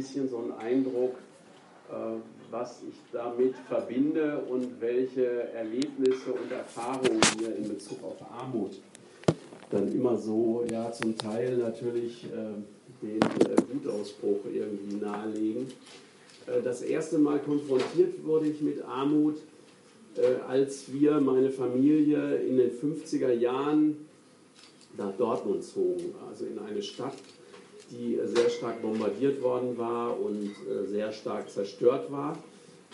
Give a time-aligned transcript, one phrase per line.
[0.00, 1.16] bisschen so einen Eindruck,
[1.90, 1.92] äh,
[2.50, 8.80] was ich damit verbinde und welche Erlebnisse und Erfahrungen wir in Bezug auf Armut
[9.70, 15.68] dann immer so, ja, zum Teil natürlich äh, den äh, Wutausbruch irgendwie nahelegen.
[16.64, 19.36] Das erste Mal konfrontiert wurde ich mit Armut,
[20.48, 24.08] als wir, meine Familie, in den 50er Jahren
[24.98, 27.14] nach Dortmund zogen, also in eine Stadt,
[27.90, 32.36] die sehr stark bombardiert worden war und äh, sehr stark zerstört war.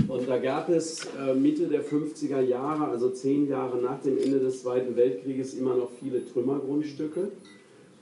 [0.09, 4.39] Und da gab es äh, Mitte der 50er Jahre, also zehn Jahre nach dem Ende
[4.39, 7.31] des Zweiten Weltkrieges, immer noch viele Trümmergrundstücke.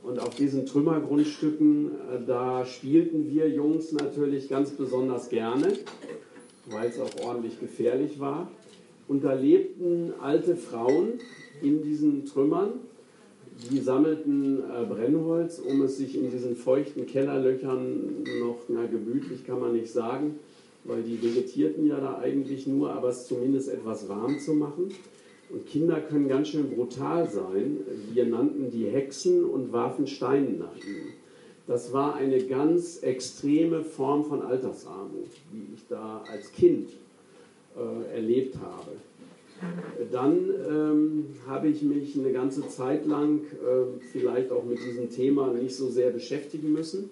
[0.02, 5.72] Und auf diesen Trümmergrundstücken, äh, da spielten wir Jungs natürlich ganz besonders gerne,
[6.66, 8.50] weil es auch ordentlich gefährlich war.
[9.06, 11.14] Und da lebten alte Frauen
[11.62, 12.72] in diesen Trümmern
[13.70, 19.60] die sammelten äh, Brennholz, um es sich in diesen feuchten Kellerlöchern noch, na gemütlich kann
[19.60, 20.38] man nicht sagen,
[20.84, 24.88] weil die vegetierten ja da eigentlich nur, aber es zumindest etwas warm zu machen.
[25.50, 27.78] Und Kinder können ganz schön brutal sein.
[28.12, 31.12] Wir nannten die Hexen und warfen Steine nach ihnen.
[31.66, 36.90] Das war eine ganz extreme Form von Altersarmut, die ich da als Kind
[37.76, 38.92] äh, erlebt habe.
[40.10, 45.52] Dann ähm, habe ich mich eine ganze Zeit lang äh, vielleicht auch mit diesem Thema
[45.52, 47.10] nicht so sehr beschäftigen müssen,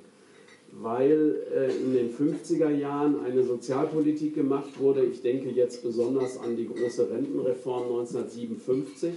[0.72, 5.04] weil äh, in den 50er Jahren eine Sozialpolitik gemacht wurde.
[5.04, 9.12] Ich denke jetzt besonders an die große Rentenreform 1957,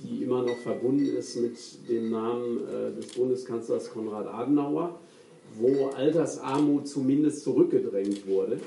[0.00, 1.56] die immer noch verbunden ist mit
[1.88, 4.98] dem Namen äh, des Bundeskanzlers Konrad Adenauer,
[5.58, 8.58] wo Altersarmut zumindest zurückgedrängt wurde.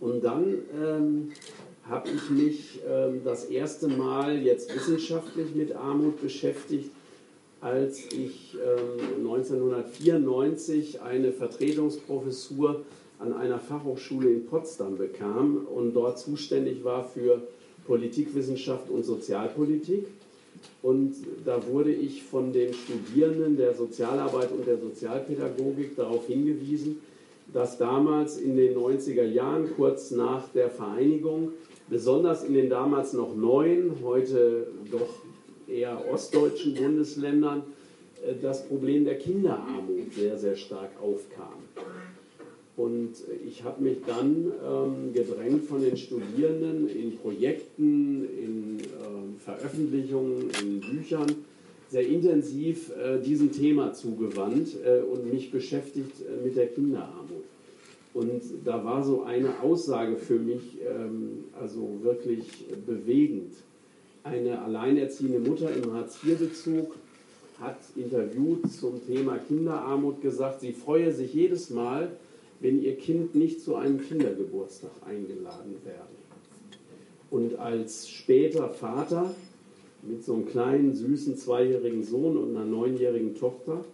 [0.00, 1.28] Und dann ähm,
[1.88, 6.90] habe ich mich ähm, das erste Mal jetzt wissenschaftlich mit Armut beschäftigt,
[7.60, 12.82] als ich ähm, 1994 eine Vertretungsprofessur
[13.18, 17.42] an einer Fachhochschule in Potsdam bekam und dort zuständig war für
[17.86, 20.06] Politikwissenschaft und Sozialpolitik.
[20.82, 21.14] Und
[21.44, 27.00] da wurde ich von den Studierenden der Sozialarbeit und der Sozialpädagogik darauf hingewiesen,
[27.52, 31.52] dass damals in den 90er Jahren, kurz nach der Vereinigung,
[31.88, 35.22] besonders in den damals noch neuen, heute doch
[35.68, 37.62] eher ostdeutschen Bundesländern
[38.26, 41.54] äh, das Problem der Kinderarmut sehr, sehr stark aufkam.
[42.76, 43.14] Und
[43.46, 50.80] ich habe mich dann ähm, gedrängt von den Studierenden in Projekten, in äh, Veröffentlichungen, in
[50.80, 51.26] Büchern
[51.88, 57.25] sehr intensiv äh, diesem Thema zugewandt äh, und mich beschäftigt äh, mit der Kinderarmut.
[58.16, 62.46] Und da war so eine Aussage für mich ähm, also wirklich
[62.86, 63.52] bewegend.
[64.24, 66.94] Eine alleinerziehende Mutter im Hartz-IV-Bezug
[67.60, 72.10] hat interviewt zum Thema Kinderarmut gesagt, sie freue sich jedes Mal,
[72.60, 76.16] wenn ihr Kind nicht zu einem Kindergeburtstag eingeladen werde.
[77.30, 79.34] Und als später Vater
[80.00, 83.84] mit so einem kleinen, süßen zweijährigen Sohn und einer neunjährigen Tochter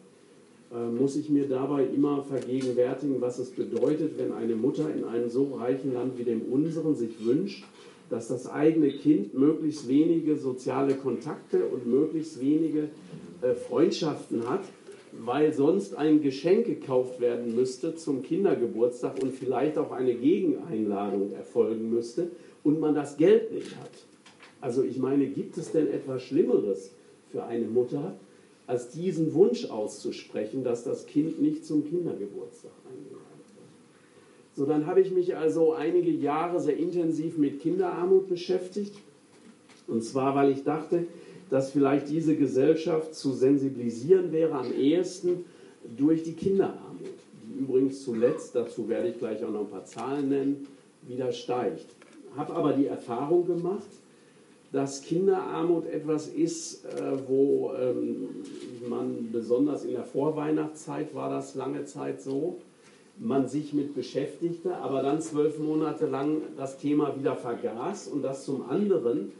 [0.73, 5.55] muss ich mir dabei immer vergegenwärtigen, was es bedeutet, wenn eine Mutter in einem so
[5.55, 7.65] reichen Land wie dem unseren sich wünscht,
[8.09, 12.89] dass das eigene Kind möglichst wenige soziale Kontakte und möglichst wenige
[13.41, 14.65] äh, Freundschaften hat,
[15.13, 21.91] weil sonst ein Geschenk gekauft werden müsste zum Kindergeburtstag und vielleicht auch eine Gegeneinladung erfolgen
[21.91, 22.31] müsste
[22.63, 23.91] und man das Geld nicht hat.
[24.61, 26.93] Also ich meine, gibt es denn etwas Schlimmeres
[27.31, 28.15] für eine Mutter,
[28.73, 34.57] als diesen Wunsch auszusprechen, dass das Kind nicht zum Kindergeburtstag eingeladen wird.
[34.57, 38.95] So, dann habe ich mich also einige Jahre sehr intensiv mit Kinderarmut beschäftigt.
[39.89, 41.05] Und zwar, weil ich dachte,
[41.51, 45.45] dass vielleicht diese Gesellschaft zu sensibilisieren wäre am ehesten
[45.99, 50.31] durch die Kinderarmut, die übrigens zuletzt, dazu werde ich gleich auch noch ein paar Zahlen
[50.31, 50.67] nennen,
[51.07, 51.95] wieder steigt.
[52.39, 53.91] Habe aber die Erfahrung gemacht,
[54.73, 58.29] dass Kinderarmut etwas ist, äh, wo ähm,
[58.89, 62.59] man besonders in der Vorweihnachtszeit war das lange Zeit so,
[63.19, 68.47] man sich mit beschäftigte, aber dann zwölf Monate lang das Thema wieder vergaß und das
[68.47, 69.33] zum anderen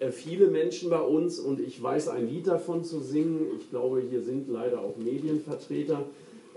[0.00, 4.02] äh, viele Menschen bei uns, und ich weiß ein Lied davon zu singen, ich glaube,
[4.10, 6.02] hier sind leider auch Medienvertreter,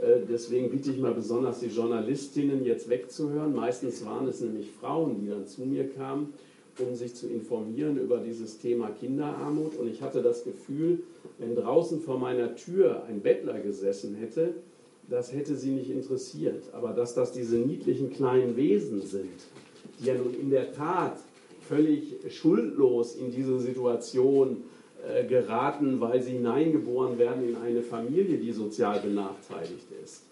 [0.02, 3.54] äh, deswegen bitte ich mal besonders die Journalistinnen jetzt wegzuhören.
[3.54, 6.34] Meistens waren es nämlich Frauen, die dann zu mir kamen
[6.80, 9.78] um sich zu informieren über dieses Thema Kinderarmut.
[9.78, 11.04] Und ich hatte das Gefühl,
[11.38, 14.56] wenn draußen vor meiner Tür ein Bettler gesessen hätte,
[15.10, 16.64] das hätte sie nicht interessiert.
[16.74, 19.30] Aber dass das diese niedlichen kleinen Wesen sind,
[20.00, 21.18] die ja nun in der Tat
[21.62, 24.64] völlig schuldlos in diese Situation
[25.08, 30.24] äh, geraten, weil sie hineingeboren werden in eine Familie, die sozial benachteiligt ist.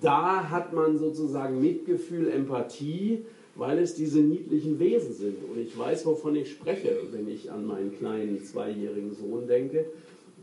[0.00, 3.24] da hat man sozusagen Mitgefühl, Empathie,
[3.56, 5.36] weil es diese niedlichen Wesen sind.
[5.44, 9.86] Und ich weiß, wovon ich spreche, wenn ich an meinen kleinen zweijährigen Sohn denke,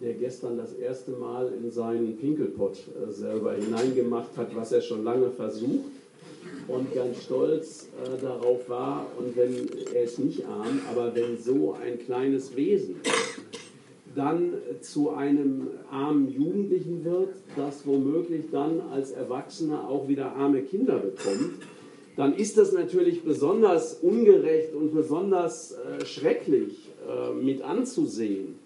[0.01, 5.03] der gestern das erste Mal in seinen Pinkelpott äh, selber hineingemacht hat, was er schon
[5.03, 5.91] lange versucht
[6.67, 9.05] und ganz stolz äh, darauf war.
[9.19, 12.95] Und wenn er ist nicht arm, aber wenn so ein kleines Wesen
[14.15, 20.97] dann zu einem armen Jugendlichen wird, das womöglich dann als Erwachsener auch wieder arme Kinder
[20.97, 21.61] bekommt,
[22.15, 28.59] dann ist das natürlich besonders ungerecht und besonders äh, schrecklich äh, mit anzusehen.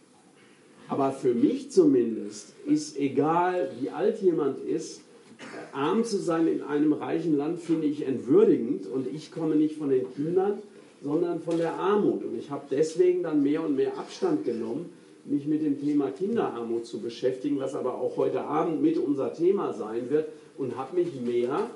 [0.88, 5.00] Aber für mich zumindest ist egal, wie alt jemand ist,
[5.40, 9.78] äh, arm zu sein in einem reichen Land finde ich entwürdigend und ich komme nicht
[9.78, 10.60] von den Kindern,
[11.04, 12.24] sondern von der Armut.
[12.24, 14.90] Und ich habe deswegen dann mehr und mehr Abstand genommen,
[15.26, 19.74] mich mit dem Thema Kinderarmut zu beschäftigen, was aber auch heute Abend mit unser Thema
[19.74, 21.70] sein wird und habe mich mehr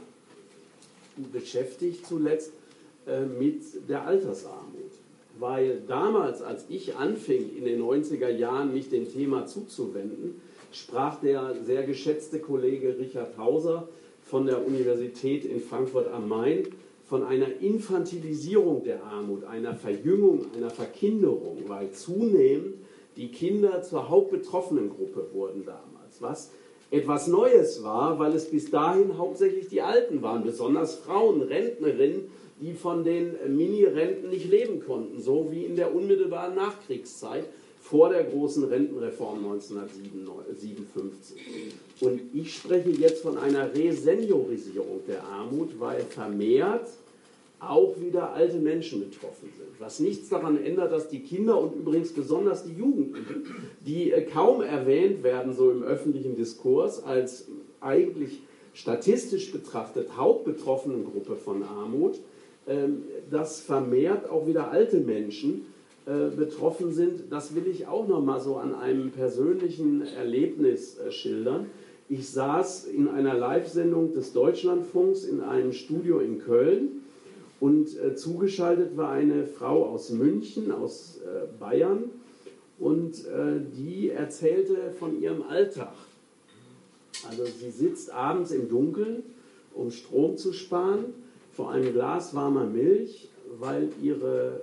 [1.32, 2.52] beschäftigt zuletzt
[3.08, 4.92] äh, mit der Altersarmut.
[5.40, 11.56] Weil damals, als ich anfing, in den 90er Jahren mich dem Thema zuzuwenden, sprach der
[11.64, 13.88] sehr geschätzte Kollege Richard Hauser
[14.24, 16.68] von der Universität in Frankfurt am Main
[17.06, 22.76] von einer Infantilisierung der Armut, einer Verjüngung, einer Verkinderung, weil zunehmend
[23.18, 26.52] die Kinder zur hauptbetroffenen Gruppe wurden damals, was
[26.92, 32.74] etwas Neues war, weil es bis dahin hauptsächlich die Alten waren, besonders Frauen, Rentnerinnen, die
[32.74, 37.46] von den Mini-Renten nicht leben konnten, so wie in der unmittelbaren Nachkriegszeit
[37.80, 41.42] vor der großen Rentenreform 1957.
[42.02, 46.90] Und ich spreche jetzt von einer Reseniorisierung der Armut, weil vermehrt
[47.60, 49.68] auch wieder alte Menschen betroffen sind.
[49.80, 53.46] Was nichts daran ändert, dass die Kinder und übrigens besonders die Jugendlichen,
[53.86, 57.48] die äh, kaum erwähnt werden so im öffentlichen Diskurs als
[57.82, 58.42] eigentlich
[58.74, 62.20] statistisch betrachtet hauptbetroffenen Gruppe von Armut,
[62.68, 65.66] ähm, dass vermehrt auch wieder alte Menschen
[66.06, 67.24] äh, betroffen sind.
[67.30, 71.68] Das will ich auch noch mal so an einem persönlichen Erlebnis äh, schildern.
[72.08, 77.02] Ich saß in einer Live-Sendung des Deutschlandfunks in einem Studio in Köln
[77.60, 82.12] und äh, zugeschaltet war eine Frau aus München, aus äh, Bayern,
[82.78, 85.94] und äh, die erzählte von ihrem Alltag.
[87.28, 89.24] Also sie sitzt abends im Dunkeln,
[89.74, 91.14] um Strom zu sparen,
[91.52, 93.28] vor einem Glas warmer Milch,
[93.60, 94.62] weil ihre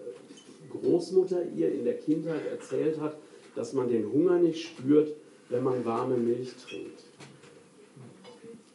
[0.71, 3.17] Großmutter ihr in der Kindheit erzählt hat,
[3.55, 5.15] dass man den Hunger nicht spürt,
[5.51, 7.06] wenn man warme Milch trinkt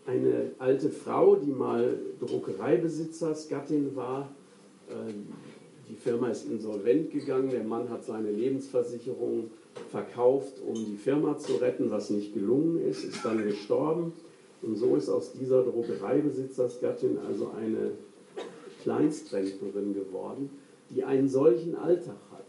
[0.06, 4.30] eine alte Frau, die mal Druckereibesitzersgattin war.
[4.90, 5.28] Ähm,
[5.90, 9.52] die Firma ist insolvent gegangen, der Mann hat seine Lebensversicherung
[9.90, 14.14] verkauft, um die Firma zu retten, was nicht gelungen ist, ist dann gestorben.
[14.62, 17.92] Und so ist aus dieser Druckereibesitzersgattin also eine
[18.84, 20.50] Kleinstrentnerin geworden,
[20.90, 22.46] die einen solchen Alltag hat.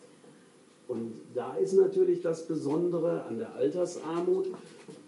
[0.88, 4.48] Und da ist natürlich das Besondere an der Altersarmut,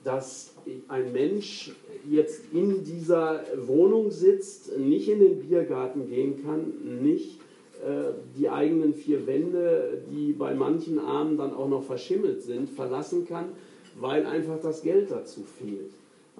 [0.05, 0.53] dass
[0.89, 1.73] ein Mensch
[2.09, 7.41] jetzt in dieser Wohnung sitzt, nicht in den Biergarten gehen kann, nicht
[7.83, 13.27] äh, die eigenen vier Wände, die bei manchen Armen dann auch noch verschimmelt sind, verlassen
[13.27, 13.47] kann,
[13.99, 15.93] weil einfach das Geld dazu fehlt.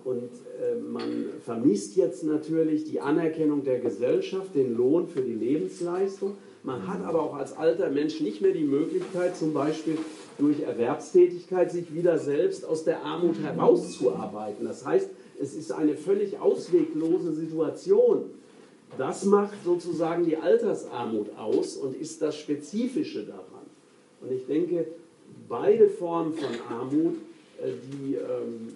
[0.05, 0.31] Und
[0.61, 6.37] äh, man vermisst jetzt natürlich die Anerkennung der Gesellschaft, den Lohn für die Lebensleistung.
[6.63, 9.99] Man hat aber auch als alter Mensch nicht mehr die Möglichkeit, zum Beispiel
[10.39, 14.65] durch Erwerbstätigkeit sich wieder selbst aus der Armut herauszuarbeiten.
[14.67, 15.11] Das heißt,
[15.41, 18.31] es ist eine völlig ausweglose Situation.
[18.99, 23.65] Das macht sozusagen die Altersarmut aus und ist das Spezifische daran.
[24.21, 24.87] Und ich denke,
[25.49, 27.17] beide Formen von Armut,
[27.63, 28.73] äh, die, ähm,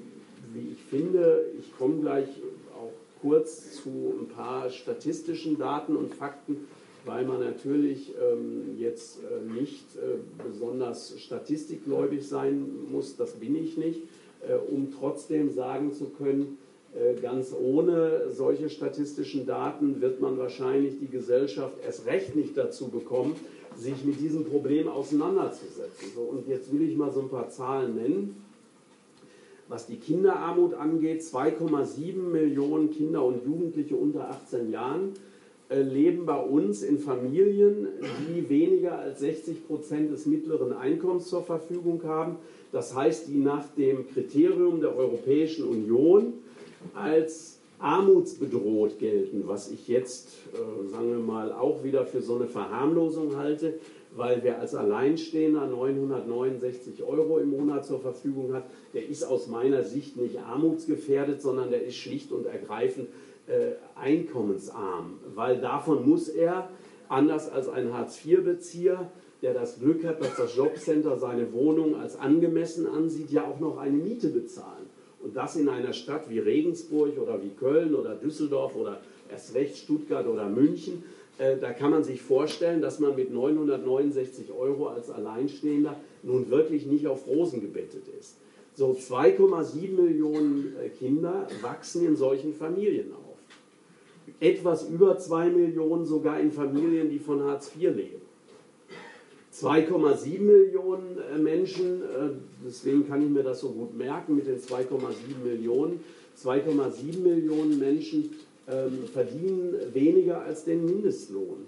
[0.52, 2.28] wie ich finde, ich komme gleich
[2.76, 6.68] auch kurz zu ein paar statistischen Daten und Fakten,
[7.04, 13.76] weil man natürlich ähm, jetzt äh, nicht äh, besonders statistikgläubig sein muss, das bin ich
[13.76, 14.02] nicht,
[14.46, 16.58] äh, um trotzdem sagen zu können,
[16.94, 22.88] äh, ganz ohne solche statistischen Daten wird man wahrscheinlich die Gesellschaft erst recht nicht dazu
[22.88, 23.36] bekommen,
[23.76, 26.08] sich mit diesem Problem auseinanderzusetzen.
[26.14, 28.42] So, und jetzt will ich mal so ein paar Zahlen nennen.
[29.68, 35.12] Was die Kinderarmut angeht, 2,7 Millionen Kinder und Jugendliche unter 18 Jahren
[35.70, 37.88] leben bei uns in Familien,
[38.28, 42.36] die weniger als 60 Prozent des mittleren Einkommens zur Verfügung haben.
[42.72, 46.34] Das heißt, die nach dem Kriterium der Europäischen Union
[46.94, 52.46] als armutsbedroht gelten, was ich jetzt, äh, sagen wir mal, auch wieder für so eine
[52.46, 53.74] Verharmlosung halte,
[54.16, 59.84] weil wer als Alleinstehender 969 Euro im Monat zur Verfügung hat, der ist aus meiner
[59.84, 63.27] Sicht nicht armutsgefährdet, sondern der ist schlicht und ergreifend äh,
[63.94, 66.68] einkommensarm, weil davon muss er,
[67.08, 69.10] anders als ein Hartz-IV-Bezieher,
[69.42, 73.78] der das Glück hat, dass das Jobcenter seine Wohnung als angemessen ansieht, ja auch noch
[73.78, 74.86] eine Miete bezahlen.
[75.20, 79.00] Und das in einer Stadt wie Regensburg oder wie Köln oder Düsseldorf oder
[79.30, 81.02] erst recht Stuttgart oder München,
[81.38, 86.86] äh, da kann man sich vorstellen, dass man mit 969 Euro als Alleinstehender nun wirklich
[86.86, 88.36] nicht auf Rosen gebettet ist.
[88.74, 93.12] So 2,7 Millionen äh, Kinder wachsen in solchen Familien.
[94.40, 98.22] Etwas über 2 Millionen sogar in Familien, die von Hartz IV leben.
[99.52, 102.30] 2,7 Millionen äh, Menschen, äh,
[102.64, 106.00] deswegen kann ich mir das so gut merken mit den 2,7 Millionen,
[106.40, 108.30] 2,7 Millionen Menschen
[108.68, 111.66] ähm, verdienen weniger als den Mindestlohn.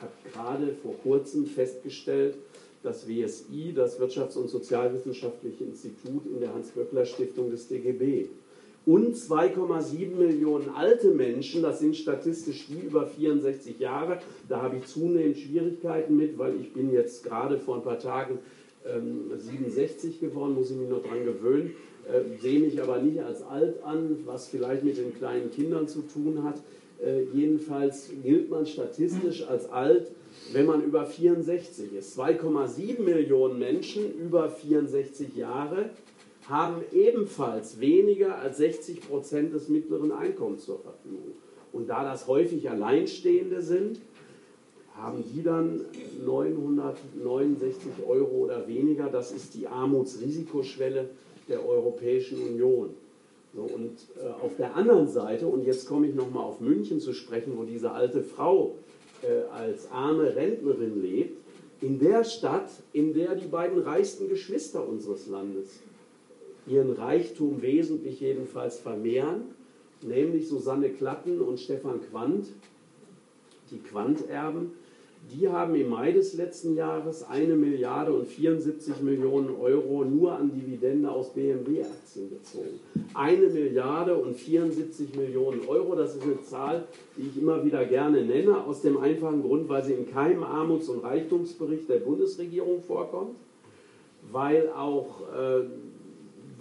[0.00, 2.34] Hat gerade vor kurzem festgestellt,
[2.82, 8.26] das WSI, das Wirtschafts- und Sozialwissenschaftliche Institut in der Hans-Böckler-Stiftung des DGB
[8.84, 14.18] und 2,7 Millionen alte Menschen, das sind statistisch die über 64 Jahre.
[14.48, 18.38] Da habe ich zunehmend Schwierigkeiten mit, weil ich bin jetzt gerade vor ein paar Tagen
[18.84, 21.74] ähm, 67 geworden, muss ich mich noch daran gewöhnen,
[22.08, 26.02] äh, sehe mich aber nicht als alt an, was vielleicht mit den kleinen Kindern zu
[26.02, 26.60] tun hat.
[27.04, 30.10] Äh, jedenfalls gilt man statistisch als alt,
[30.52, 32.18] wenn man über 64 ist.
[32.18, 35.90] 2,7 Millionen Menschen über 64 Jahre
[36.48, 41.32] haben ebenfalls weniger als 60 Prozent des mittleren Einkommens zur Verfügung.
[41.72, 44.00] Und da das häufig Alleinstehende sind,
[44.96, 45.80] haben die dann
[46.24, 49.08] 969 Euro oder weniger.
[49.08, 51.08] Das ist die Armutsrisikoschwelle
[51.48, 52.90] der Europäischen Union.
[53.54, 57.12] So, und äh, auf der anderen Seite, und jetzt komme ich nochmal auf München zu
[57.12, 58.76] sprechen, wo diese alte Frau
[59.22, 61.38] äh, als arme Rentnerin lebt,
[61.82, 65.80] in der Stadt, in der die beiden reichsten Geschwister unseres Landes
[66.66, 69.42] ihren Reichtum wesentlich jedenfalls vermehren,
[70.02, 72.48] nämlich Susanne Klatten und Stefan Quandt,
[73.70, 74.72] die Quandt-Erben,
[75.30, 80.50] die haben im Mai des letzten Jahres eine Milliarde und 74 Millionen Euro nur an
[80.52, 82.80] Dividende aus BMW-Aktien gezogen.
[83.14, 86.84] Eine Milliarde und 74 Millionen Euro, das ist eine Zahl,
[87.16, 90.88] die ich immer wieder gerne nenne, aus dem einfachen Grund, weil sie in keinem Armuts-
[90.88, 93.36] und Reichtumsbericht der Bundesregierung vorkommt,
[94.32, 95.62] weil auch äh,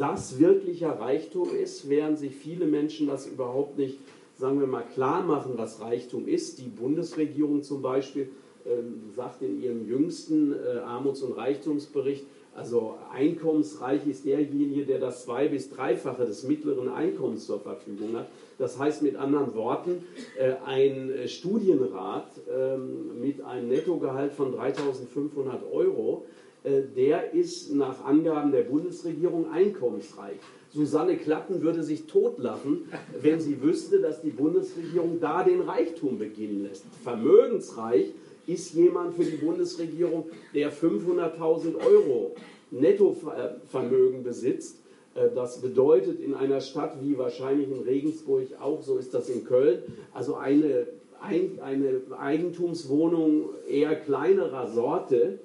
[0.01, 3.99] das wirklicher Reichtum ist, während sich viele Menschen das überhaupt nicht,
[4.35, 6.57] sagen wir mal, klar machen, was Reichtum ist.
[6.57, 8.29] Die Bundesregierung zum Beispiel
[8.65, 8.69] äh,
[9.15, 15.47] sagt in ihrem jüngsten äh, Armuts- und Reichtumsbericht, also einkommensreich ist derjenige, der das zwei-
[15.47, 18.27] bis dreifache des mittleren Einkommens zur Verfügung hat.
[18.57, 20.03] Das heißt mit anderen Worten,
[20.37, 28.51] äh, ein Studienrat ähm, mit einem Nettogehalt von 3.500 Euro äh, der ist nach Angaben
[28.51, 30.37] der Bundesregierung einkommensreich.
[30.73, 32.85] Susanne Klatten würde sich totlachen,
[33.21, 36.85] wenn sie wüsste, dass die Bundesregierung da den Reichtum beginnen lässt.
[37.03, 38.13] Vermögensreich
[38.47, 42.35] ist jemand für die Bundesregierung, der 500.000 Euro
[42.71, 44.77] Nettovermögen besitzt.
[45.13, 49.43] Äh, das bedeutet in einer Stadt wie wahrscheinlich in Regensburg auch, so ist das in
[49.43, 50.87] Köln, also eine,
[51.21, 55.39] eine Eigentumswohnung eher kleinerer Sorte,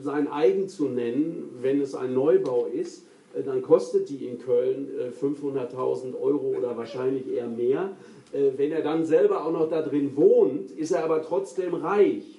[0.00, 3.04] sein eigen zu nennen, wenn es ein Neubau ist,
[3.34, 4.88] äh, dann kostet die in Köln
[5.20, 7.96] 500.000 äh, Euro oder wahrscheinlich eher mehr.
[8.32, 12.38] Äh, wenn er dann selber auch noch da drin wohnt, ist er aber trotzdem reich.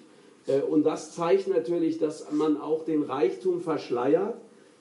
[0.69, 4.35] Und das zeigt natürlich, dass man auch den Reichtum verschleiert,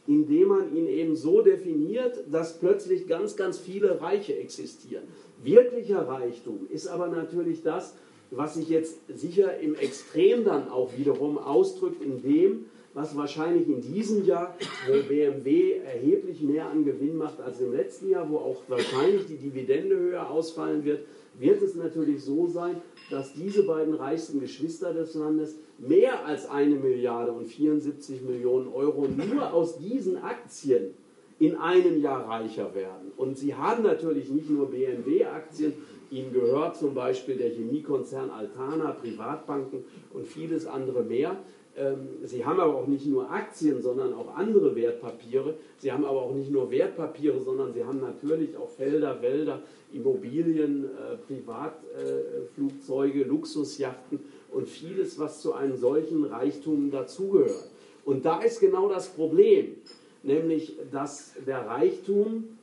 [0.08, 5.04] indem man ihn eben so definiert, dass plötzlich ganz, ganz viele Reiche existieren.
[5.40, 7.94] Wirklicher Reichtum ist aber natürlich das,
[8.34, 13.80] was sich jetzt sicher im Extrem dann auch wiederum ausdrückt in dem, was wahrscheinlich in
[13.80, 18.62] diesem Jahr, wo BMW erheblich mehr an Gewinn macht als im letzten Jahr, wo auch
[18.68, 21.00] wahrscheinlich die Dividende höher ausfallen wird,
[21.38, 26.76] wird es natürlich so sein, dass diese beiden reichsten Geschwister des Landes mehr als eine
[26.76, 30.94] Milliarde und 74 Millionen Euro nur aus diesen Aktien
[31.38, 33.10] in einem Jahr reicher werden.
[33.16, 35.72] Und sie haben natürlich nicht nur BMW-Aktien,
[36.12, 41.36] Ihnen gehört zum Beispiel der Chemiekonzern Altana, Privatbanken und vieles andere mehr.
[41.74, 45.54] Ähm, Sie haben aber auch nicht nur Aktien, sondern auch andere Wertpapiere.
[45.78, 50.84] Sie haben aber auch nicht nur Wertpapiere, sondern Sie haben natürlich auch Felder, Wälder, Immobilien,
[50.84, 54.20] äh, Privatflugzeuge, Luxusjachten
[54.52, 57.70] und vieles, was zu einem solchen Reichtum dazugehört.
[58.04, 59.76] Und da ist genau das Problem,
[60.22, 62.58] nämlich dass der Reichtum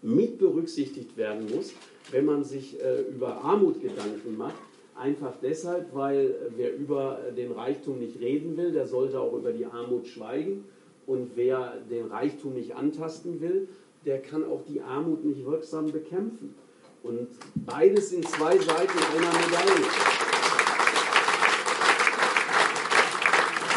[0.00, 1.72] mit berücksichtigt werden muss,
[2.10, 4.56] wenn man sich äh, über Armut Gedanken macht.
[4.96, 9.66] Einfach deshalb, weil wer über den Reichtum nicht reden will, der sollte auch über die
[9.66, 10.64] Armut schweigen.
[11.06, 13.68] Und wer den Reichtum nicht antasten will,
[14.04, 16.54] der kann auch die Armut nicht wirksam bekämpfen.
[17.02, 20.17] Und beides sind zwei Seiten einer Medaille.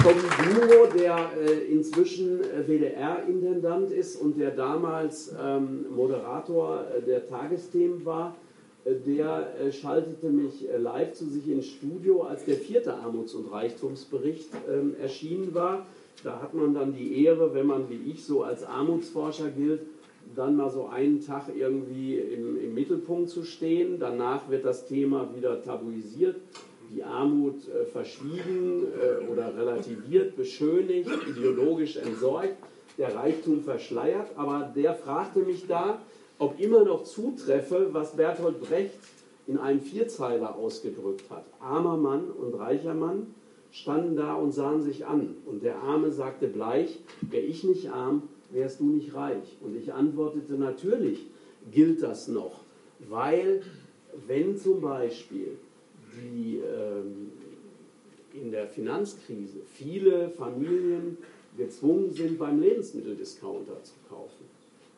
[0.04, 7.28] Vom Duo, der äh, inzwischen äh, WDR-Intendant ist und der damals ähm, Moderator äh, der
[7.28, 8.36] Tagesthemen war,
[8.84, 13.52] äh, der äh, schaltete mich live zu sich ins Studio, als der vierte Armuts- und
[13.52, 15.86] Reichtumsbericht ähm, erschienen war.
[16.24, 19.82] Da hat man dann die Ehre, wenn man wie ich so als Armutsforscher gilt,
[20.36, 24.00] dann mal so einen Tag irgendwie im, im Mittelpunkt zu stehen.
[24.00, 26.38] Danach wird das Thema wieder tabuisiert,
[26.94, 32.56] die Armut äh, verschwiegen äh, oder relativiert, beschönigt, ideologisch entsorgt,
[32.98, 34.30] der Reichtum verschleiert.
[34.36, 36.00] Aber der fragte mich da,
[36.38, 39.00] ob immer noch zutreffe, was Bertolt Brecht
[39.48, 41.46] in einem Vierzeiler ausgedrückt hat.
[41.60, 43.34] Armer Mann und reicher Mann
[43.72, 45.36] standen da und sahen sich an.
[45.46, 49.58] Und der Arme sagte bleich, wäre ich nicht arm, wärst du nicht reich.
[49.62, 51.26] Und ich antwortete, natürlich
[51.72, 52.62] gilt das noch,
[53.00, 53.62] weil
[54.28, 55.58] wenn zum Beispiel
[56.16, 57.32] die, ähm,
[58.34, 61.18] in der Finanzkrise viele Familien
[61.58, 64.46] gezwungen sind, beim Lebensmitteldiscounter zu kaufen,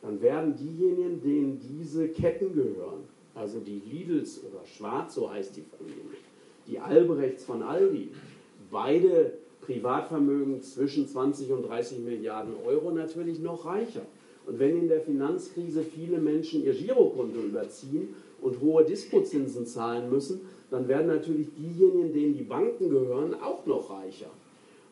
[0.02, 3.04] dann werden diejenigen, denen diese Ketten gehören,
[3.34, 6.18] also die Lidls oder Schwarz, so heißt die Familie,
[6.68, 8.10] die Albrechts von Aldi,
[8.70, 14.02] beide Privatvermögen zwischen 20 und 30 Milliarden Euro natürlich noch reicher.
[14.46, 20.42] Und wenn in der Finanzkrise viele Menschen ihr Girokonto überziehen und hohe Dispozinsen zahlen müssen,
[20.70, 24.30] dann werden natürlich diejenigen, denen die Banken gehören, auch noch reicher.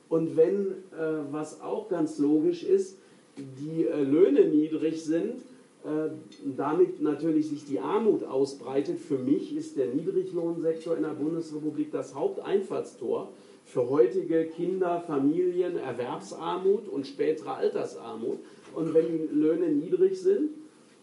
[0.09, 2.99] Und wenn, äh, was auch ganz logisch ist,
[3.37, 5.43] die äh, Löhne niedrig sind,
[5.85, 6.11] äh,
[6.57, 12.15] damit natürlich sich die Armut ausbreitet, für mich ist der Niedriglohnsektor in der Bundesrepublik das
[12.15, 13.31] Haupteinfallstor
[13.65, 18.39] für heutige Kinder, Familien, Erwerbsarmut und spätere Altersarmut.
[18.75, 20.51] Und wenn die Löhne niedrig sind,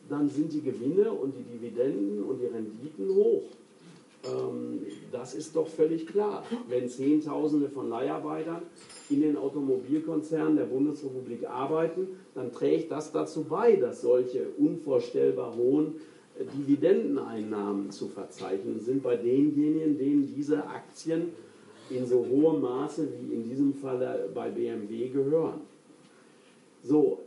[0.07, 3.43] dann sind die Gewinne und die Dividenden und die Renditen hoch.
[4.25, 6.43] Ähm, das ist doch völlig klar.
[6.67, 8.63] Wenn Zehntausende von Leiharbeitern
[9.09, 15.96] in den Automobilkonzernen der Bundesrepublik arbeiten, dann trägt das dazu bei, dass solche unvorstellbar hohen
[16.57, 21.33] Dividendeneinnahmen zu verzeichnen sind bei denjenigen, denen diese Aktien
[21.89, 25.61] in so hohem Maße wie in diesem Fall bei BMW gehören.
[26.83, 27.20] So,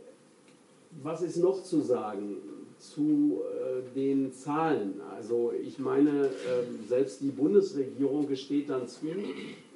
[1.03, 2.37] was ist noch zu sagen
[2.83, 4.99] zu äh, den Zahlen?
[5.15, 9.07] Also ich meine, äh, selbst die Bundesregierung gesteht dann zu,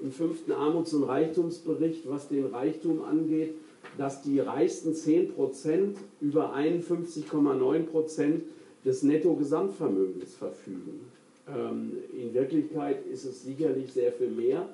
[0.01, 3.55] im fünften Armuts- und Reichtumsbericht, was den Reichtum angeht,
[3.97, 8.43] dass die reichsten 10 Prozent über 51,9 Prozent
[8.83, 10.99] des Nettogesamtvermögens verfügen.
[11.47, 14.67] Ähm, in Wirklichkeit ist es sicherlich sehr viel mehr.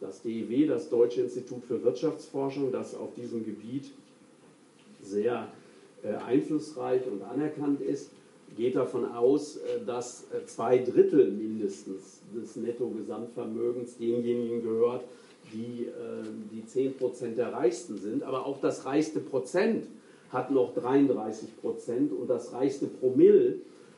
[0.00, 3.90] Das DIW, das Deutsche Institut für Wirtschaftsforschung, das auf diesem Gebiet
[5.02, 5.48] sehr
[6.26, 8.10] einflussreich und anerkannt ist,
[8.56, 15.04] geht davon aus, äh, dass äh, zwei Drittel mindestens des Nettogesamtvermögens denjenigen gehört,
[15.52, 15.88] die
[16.52, 18.22] die 10 Prozent der Reichsten sind.
[18.22, 19.86] Aber auch das reichste Prozent
[20.30, 23.54] hat noch 33 Prozent und das reichste Promille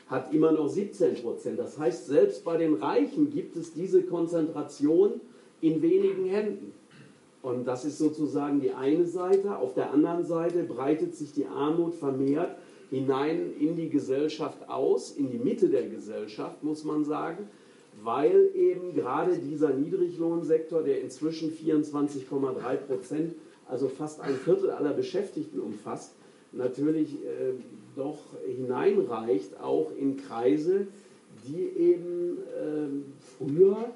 [0.07, 1.59] hat immer noch 17 Prozent.
[1.59, 5.19] Das heißt, selbst bei den Reichen gibt es diese Konzentration
[5.59, 6.73] in wenigen Händen.
[7.41, 9.57] Und das ist sozusagen die eine Seite.
[9.57, 12.55] Auf der anderen Seite breitet sich die Armut vermehrt
[12.91, 17.47] hinein in die Gesellschaft aus, in die Mitte der Gesellschaft, muss man sagen,
[18.03, 23.35] weil eben gerade dieser Niedriglohnsektor, der inzwischen 24,3 Prozent,
[23.67, 26.13] also fast ein Viertel aller Beschäftigten umfasst,
[26.51, 27.53] natürlich äh,
[27.95, 30.87] doch hineinreicht, auch in Kreise,
[31.47, 32.87] die eben äh,
[33.37, 33.89] früher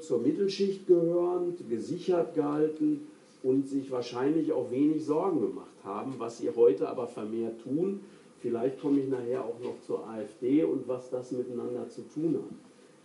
[0.00, 3.06] zur Mittelschicht gehören, gesichert galten
[3.42, 8.00] und sich wahrscheinlich auch wenig Sorgen gemacht haben, was sie heute aber vermehrt tun.
[8.40, 12.56] Vielleicht komme ich nachher auch noch zur AfD und was das miteinander zu tun hat.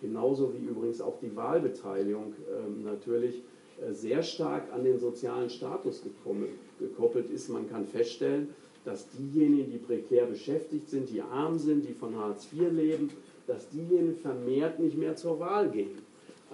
[0.02, 3.42] Genauso wie übrigens auch die Wahlbeteiligung äh, natürlich
[3.82, 6.48] äh, sehr stark an den sozialen Status gekommen,
[6.80, 7.50] gekoppelt ist.
[7.50, 8.50] Man kann feststellen,
[8.84, 13.10] dass diejenigen, die prekär beschäftigt sind, die arm sind, die von Hartz IV leben,
[13.48, 15.98] dass diejenigen vermehrt nicht mehr zur Wahl gehen.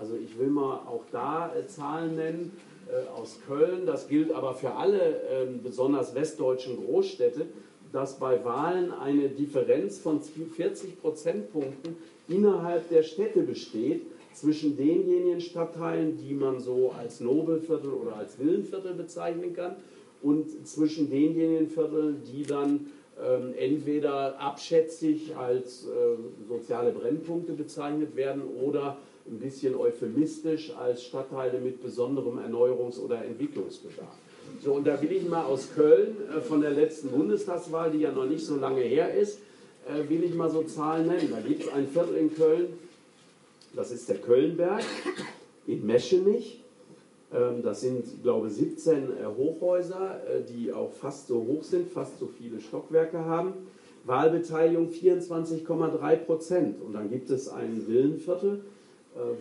[0.01, 2.51] Also ich will mal auch da äh, Zahlen nennen
[2.89, 3.85] äh, aus Köln.
[3.85, 7.45] Das gilt aber für alle äh, besonders westdeutschen Großstädte,
[7.91, 16.17] dass bei Wahlen eine Differenz von 40 Prozentpunkten innerhalb der Städte besteht zwischen denjenigen Stadtteilen,
[16.17, 19.75] die man so als Nobelviertel oder als Villenviertel bezeichnen kann,
[20.23, 22.87] und zwischen denjenigen Vierteln, die dann
[23.21, 31.59] ähm, entweder abschätzig als äh, soziale Brennpunkte bezeichnet werden oder ein bisschen euphemistisch als Stadtteile
[31.59, 34.15] mit besonderem Erneuerungs- oder Entwicklungsbedarf.
[34.63, 38.11] So, und da will ich mal aus Köln äh, von der letzten Bundestagswahl, die ja
[38.11, 39.39] noch nicht so lange her ist,
[39.87, 41.29] äh, will ich mal so Zahlen nennen.
[41.31, 42.67] Da gibt es ein Viertel in Köln,
[43.73, 44.83] das ist der Kölnberg,
[45.67, 46.61] in Meschenich.
[47.33, 52.19] Ähm, das sind, glaube ich, 17 äh, Hochhäuser, die auch fast so hoch sind, fast
[52.19, 53.53] so viele Stockwerke haben.
[54.03, 56.81] Wahlbeteiligung 24,3 Prozent.
[56.81, 58.61] Und dann gibt es ein Villenviertel,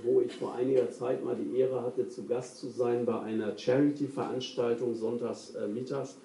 [0.03, 3.57] wo ich vor einiger Zeit mal die Ehre hatte, zu Gast zu sein bei einer
[3.57, 6.17] Charity-Veranstaltung sonntags mittags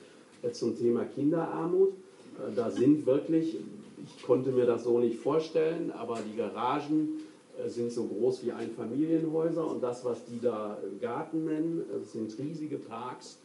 [0.51, 1.93] zum Thema Kinderarmut.
[2.55, 3.57] Da sind wirklich,
[4.03, 7.21] ich konnte mir das so nicht vorstellen, aber die Garagen
[7.67, 13.39] sind so groß wie Einfamilienhäuser und das, was die da Garten nennen, sind riesige Parks.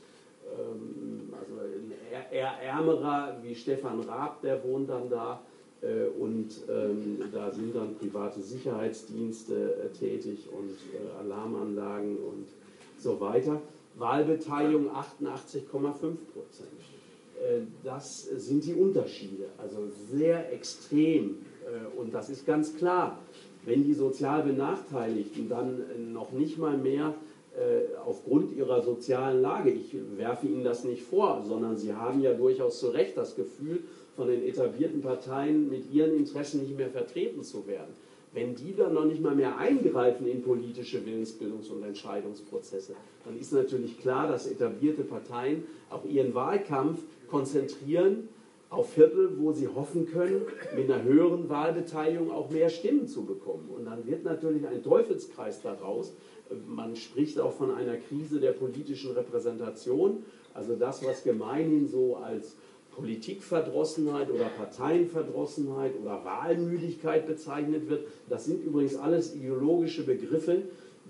[0.59, 1.93] Ähm, also ein
[2.33, 5.43] ärmerer wie Stefan Raab, der wohnt dann da.
[5.83, 12.47] Äh, und ähm, da sind dann private Sicherheitsdienste äh, tätig und äh, Alarmanlagen und
[12.99, 13.61] so weiter.
[13.97, 15.73] Wahlbeteiligung 88,5
[16.33, 16.69] Prozent.
[17.83, 21.39] Das sind die Unterschiede, also sehr extrem.
[21.97, 23.19] Und das ist ganz klar
[23.65, 27.15] wenn die sozial Benachteiligten dann noch nicht mal mehr
[28.07, 32.79] aufgrund ihrer sozialen Lage, ich werfe Ihnen das nicht vor, sondern Sie haben ja durchaus
[32.79, 33.83] zu Recht das Gefühl,
[34.17, 37.95] von den etablierten Parteien mit ihren Interessen nicht mehr vertreten zu werden.
[38.33, 42.95] Wenn die dann noch nicht mal mehr eingreifen in politische Willensbildungs- und Entscheidungsprozesse,
[43.25, 48.29] dann ist natürlich klar, dass etablierte Parteien auch ihren Wahlkampf konzentrieren
[48.71, 50.43] auf Viertel, wo sie hoffen können,
[50.77, 53.69] mit einer höheren Wahlbeteiligung auch mehr Stimmen zu bekommen.
[53.77, 56.13] Und dann wird natürlich ein Teufelskreis daraus.
[56.69, 60.23] Man spricht auch von einer Krise der politischen Repräsentation.
[60.55, 62.57] Also das, was gemeinhin so als
[62.95, 70.63] Politikverdrossenheit oder Parteienverdrossenheit oder Wahlmüdigkeit bezeichnet wird, das sind übrigens alles ideologische Begriffe,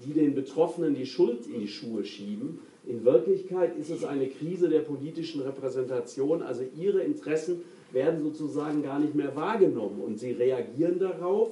[0.05, 2.61] die den Betroffenen die Schuld in die Schuhe schieben.
[2.87, 7.63] In Wirklichkeit ist es eine Krise der politischen Repräsentation, also ihre Interessen
[7.93, 11.51] werden sozusagen gar nicht mehr wahrgenommen und sie reagieren darauf,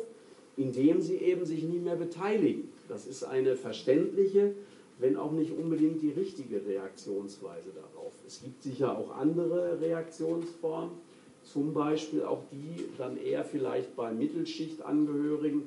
[0.57, 2.69] indem sie eben sich nie mehr beteiligen.
[2.89, 4.55] Das ist eine verständliche,
[4.99, 8.13] wenn auch nicht unbedingt die richtige Reaktionsweise darauf.
[8.27, 10.91] Es gibt sicher auch andere Reaktionsformen,
[11.45, 15.63] zum Beispiel auch die dann eher vielleicht bei Mittelschichtangehörigen,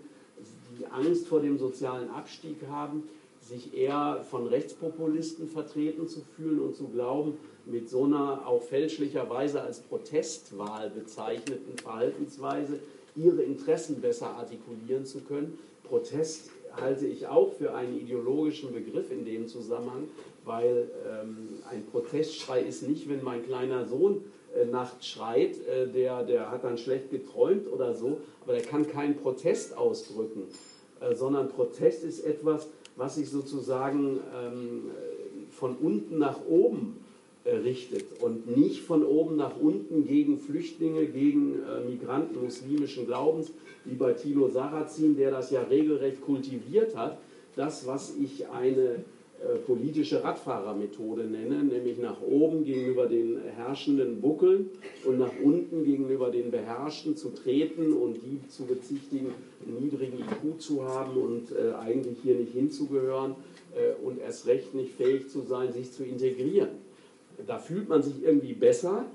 [0.77, 3.03] die Angst vor dem sozialen Abstieg haben,
[3.41, 9.61] sich eher von Rechtspopulisten vertreten zu fühlen und zu glauben, mit so einer auch fälschlicherweise
[9.61, 12.79] als Protestwahl bezeichneten Verhaltensweise
[13.15, 15.57] ihre Interessen besser artikulieren zu können.
[15.83, 20.07] Protest halte ich auch für einen ideologischen Begriff in dem Zusammenhang,
[20.45, 24.23] weil ähm, ein Protestschrei ist nicht, wenn mein kleiner Sohn
[24.55, 28.87] äh, nachts schreit, äh, der, der hat dann schlecht geträumt oder so, aber der kann
[28.87, 30.43] keinen Protest ausdrücken,
[30.99, 34.91] äh, sondern Protest ist etwas, was sich sozusagen ähm,
[35.49, 36.97] von unten nach oben
[37.45, 43.51] richtet und nicht von oben nach unten gegen Flüchtlinge, gegen äh, Migranten muslimischen Glaubens,
[43.85, 47.17] wie bei Thilo Sarrazin, der das ja regelrecht kultiviert hat.
[47.55, 49.03] Das, was ich eine
[49.41, 54.69] äh, politische Radfahrermethode nenne, nämlich nach oben gegenüber den Herrschenden buckeln
[55.03, 59.33] und nach unten gegenüber den Beherrschten zu treten und die zu bezichtigen,
[59.65, 63.33] einen niedrigen IQ zu haben und äh, eigentlich hier nicht hinzugehören
[63.75, 66.69] äh, und erst recht nicht fähig zu sein, sich zu integrieren.
[67.47, 69.05] Da fühlt man sich irgendwie besser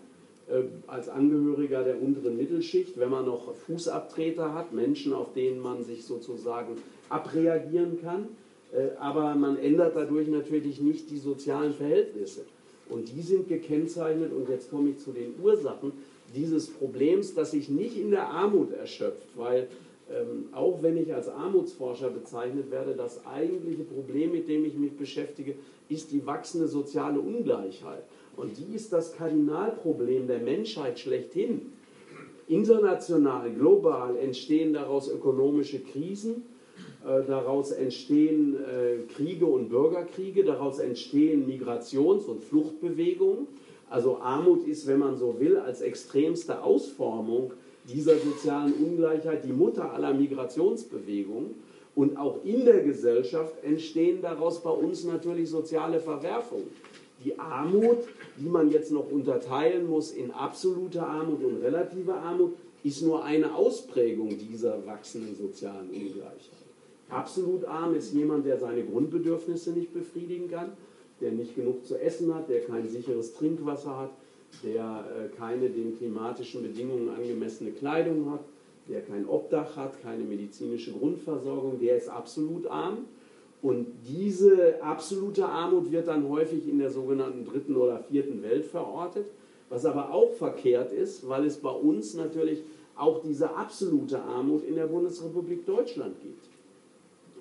[0.49, 5.83] äh, als Angehöriger der unteren Mittelschicht, wenn man noch Fußabtreter hat, Menschen, auf denen man
[5.83, 6.77] sich sozusagen
[7.09, 8.29] abreagieren kann
[8.73, 12.43] äh, aber man ändert dadurch natürlich nicht die sozialen Verhältnisse.
[12.89, 15.93] Und die sind gekennzeichnet, und jetzt komme ich zu den Ursachen
[16.35, 19.69] dieses Problems, das sich nicht in der Armut erschöpft, weil
[20.11, 24.97] ähm, auch wenn ich als Armutsforscher bezeichnet werde, das eigentliche Problem, mit dem ich mich
[24.97, 25.55] beschäftige,
[25.89, 28.05] ist die wachsende soziale Ungleichheit.
[28.37, 31.73] Und die ist das Kardinalproblem der Menschheit schlechthin.
[32.49, 36.45] International, global entstehen daraus ökonomische Krisen
[37.07, 43.47] äh, daraus entstehen äh, Kriege und Bürgerkriege, daraus entstehen Migrations- und Fluchtbewegungen.
[43.89, 47.53] Also Armut ist, wenn man so will, als extremste Ausformung
[47.89, 51.55] dieser sozialen Ungleichheit die Mutter aller Migrationsbewegungen.
[51.95, 56.69] Und auch in der Gesellschaft entstehen daraus bei uns natürlich soziale Verwerfungen.
[57.25, 57.99] Die Armut,
[58.37, 62.53] die man jetzt noch unterteilen muss in absolute Armut und relative Armut,
[62.85, 66.67] ist nur eine Ausprägung dieser wachsenden sozialen Ungleichheit.
[67.09, 70.73] Absolut arm ist jemand, der seine Grundbedürfnisse nicht befriedigen kann,
[71.21, 74.11] der nicht genug zu essen hat, der kein sicheres Trinkwasser hat,
[74.63, 78.45] der äh, keine den klimatischen Bedingungen angemessene Kleidung hat,
[78.89, 82.99] der kein Obdach hat, keine medizinische Grundversorgung, der ist absolut arm.
[83.63, 89.27] Und diese absolute Armut wird dann häufig in der sogenannten dritten oder vierten Welt verortet,
[89.69, 92.63] was aber auch verkehrt ist, weil es bei uns natürlich
[92.95, 96.47] auch diese absolute Armut in der Bundesrepublik Deutschland gibt.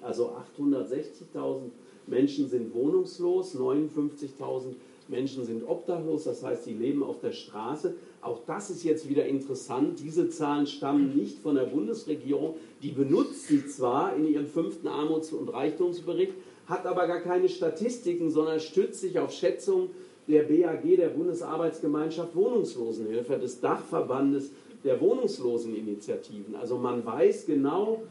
[0.02, 1.72] Also 860.000
[2.08, 4.76] Menschen sind wohnungslos, 59.000
[5.08, 7.96] Menschen sind obdachlos, das heißt, sie leben auf der Straße.
[8.22, 10.00] Auch das ist jetzt wieder interessant.
[10.00, 12.56] Diese Zahlen stammen nicht von der Bundesregierung.
[12.82, 16.34] Die benutzt sie zwar in ihrem fünften Armuts- und Reichtumsbericht,
[16.66, 19.90] hat aber gar keine Statistiken, sondern stützt sich auf Schätzungen
[20.28, 24.50] der BAG, der Bundesarbeitsgemeinschaft Wohnungslosenhilfe, des Dachverbandes
[24.84, 26.56] der Wohnungsloseninitiativen.
[26.56, 28.02] Also man weiß genau,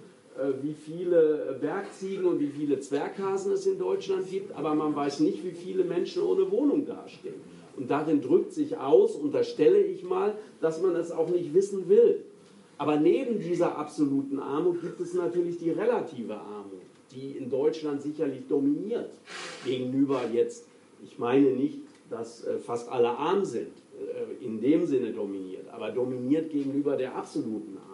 [0.63, 5.45] wie viele Bergziegen und wie viele Zwerghasen es in Deutschland gibt, aber man weiß nicht,
[5.45, 7.37] wie viele Menschen ohne Wohnung dastehen.
[7.77, 12.25] Und darin drückt sich aus, unterstelle ich mal, dass man es auch nicht wissen will.
[12.79, 18.47] Aber neben dieser absoluten Armut gibt es natürlich die relative Armut, die in Deutschland sicherlich
[18.49, 19.11] dominiert
[19.65, 20.67] gegenüber jetzt,
[21.05, 25.91] ich meine nicht, dass äh, fast alle arm sind, äh, in dem Sinne dominiert, aber
[25.91, 27.94] dominiert gegenüber der absoluten Armut.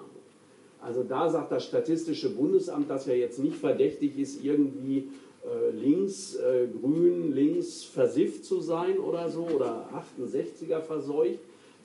[0.81, 5.09] Also da sagt das Statistische Bundesamt, dass er jetzt nicht verdächtig ist, irgendwie
[5.45, 9.89] äh, links, äh, grün, links versifft zu sein oder so oder
[10.19, 11.41] 68er verseucht,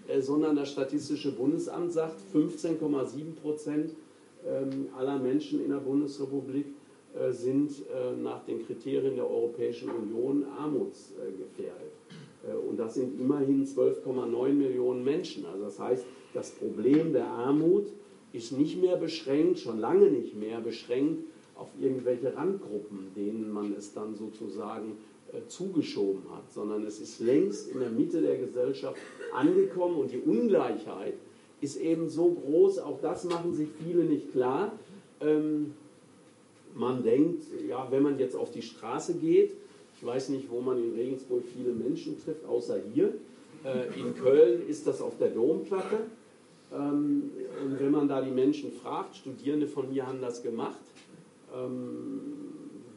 [0.08, 3.91] äh, sondern das Statistische Bundesamt sagt, 15,7 Prozent
[4.47, 6.67] ähm, aller Menschen in der Bundesrepublik
[7.15, 11.93] äh, sind äh, nach den Kriterien der Europäischen Union armutsgefährdet.
[12.47, 15.45] Äh, und das sind immerhin 12,9 Millionen Menschen.
[15.45, 17.88] Also das heißt, das Problem der Armut
[18.36, 21.24] ist nicht mehr beschränkt, schon lange nicht mehr beschränkt
[21.56, 24.98] auf irgendwelche Randgruppen, denen man es dann sozusagen
[25.32, 28.98] äh, zugeschoben hat, sondern es ist längst in der Mitte der Gesellschaft
[29.34, 31.13] angekommen und die Ungleichheit
[31.62, 34.74] ist eben so groß, auch das machen sich viele nicht klar.
[35.21, 35.74] Ähm,
[36.76, 39.54] man denkt, ja, wenn man jetzt auf die Straße geht,
[39.98, 43.13] ich weiß nicht, wo man in Regensburg viele Menschen trifft, außer hier.
[43.63, 46.02] Äh, in Köln ist das auf der Domplatte.
[46.76, 47.32] Ähm,
[47.64, 50.82] und wenn man da die Menschen fragt, Studierende von mir haben das gemacht,
[51.56, 52.22] ähm,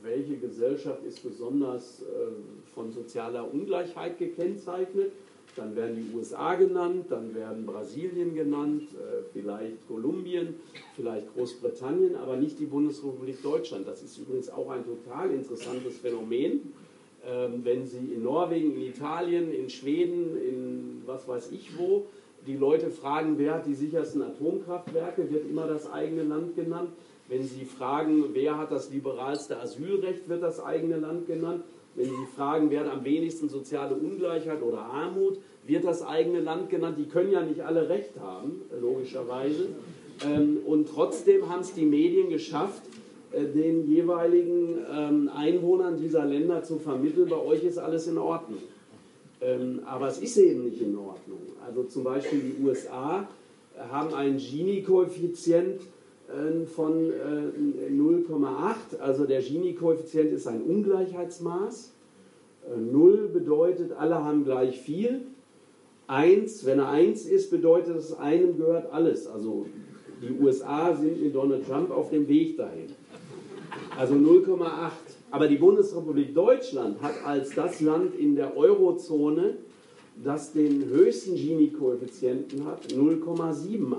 [0.03, 5.13] welche Gesellschaft ist besonders äh, von sozialer Ungleichheit gekennzeichnet,
[5.57, 10.55] dann werden die USA genannt, dann werden Brasilien genannt, äh, vielleicht Kolumbien,
[10.95, 13.87] vielleicht Großbritannien, aber nicht die Bundesrepublik Deutschland.
[13.87, 16.73] Das ist übrigens auch ein total interessantes Phänomen.
[17.27, 22.07] Ähm, wenn Sie in Norwegen, in Italien, in Schweden, in was weiß ich wo,
[22.49, 26.89] die Leute fragen, wer hat die sichersten Atomkraftwerke, wird immer das eigene Land genannt.
[27.29, 31.63] Wenn Sie fragen, wer hat das liberalste Asylrecht, wird das eigene Land genannt.
[31.95, 36.71] Wenn Sie fragen, wer hat am wenigsten soziale Ungleichheit oder Armut, wird das eigene Land
[36.71, 36.97] genannt.
[36.99, 39.69] Die können ja nicht alle recht haben, logischerweise.
[40.25, 42.83] Ähm, und trotzdem haben es die Medien geschafft,
[43.33, 48.61] äh, den jeweiligen ähm, Einwohnern dieser Länder zu vermitteln, bei euch ist alles in Ordnung.
[49.41, 51.41] Ähm, aber es ist eben nicht in Ordnung.
[51.65, 53.29] Also zum Beispiel die USA
[53.91, 55.81] haben einen Gini-Koeffizient
[56.29, 58.97] äh, von 0,8.
[58.99, 61.93] Äh, also der Gini-Koeffizient ist ein Ungleichheitsmaß.
[62.77, 65.23] 0 bedeutet, alle haben gleich viel.
[66.07, 69.27] 1, wenn er 1 ist, bedeutet es, einem gehört alles.
[69.27, 69.67] Also
[70.21, 72.93] die USA sind mit Donald Trump auf dem Weg dahin.
[73.97, 74.91] Also 0,8.
[75.31, 79.59] Aber die Bundesrepublik Deutschland hat als das Land in der Eurozone,
[80.25, 83.95] das den höchsten Gini-Koeffizienten hat, 0,78.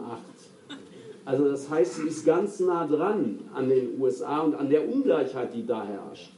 [1.26, 5.54] Also das heißt, sie ist ganz nah dran an den USA und an der Ungleichheit,
[5.54, 6.34] die da herrscht.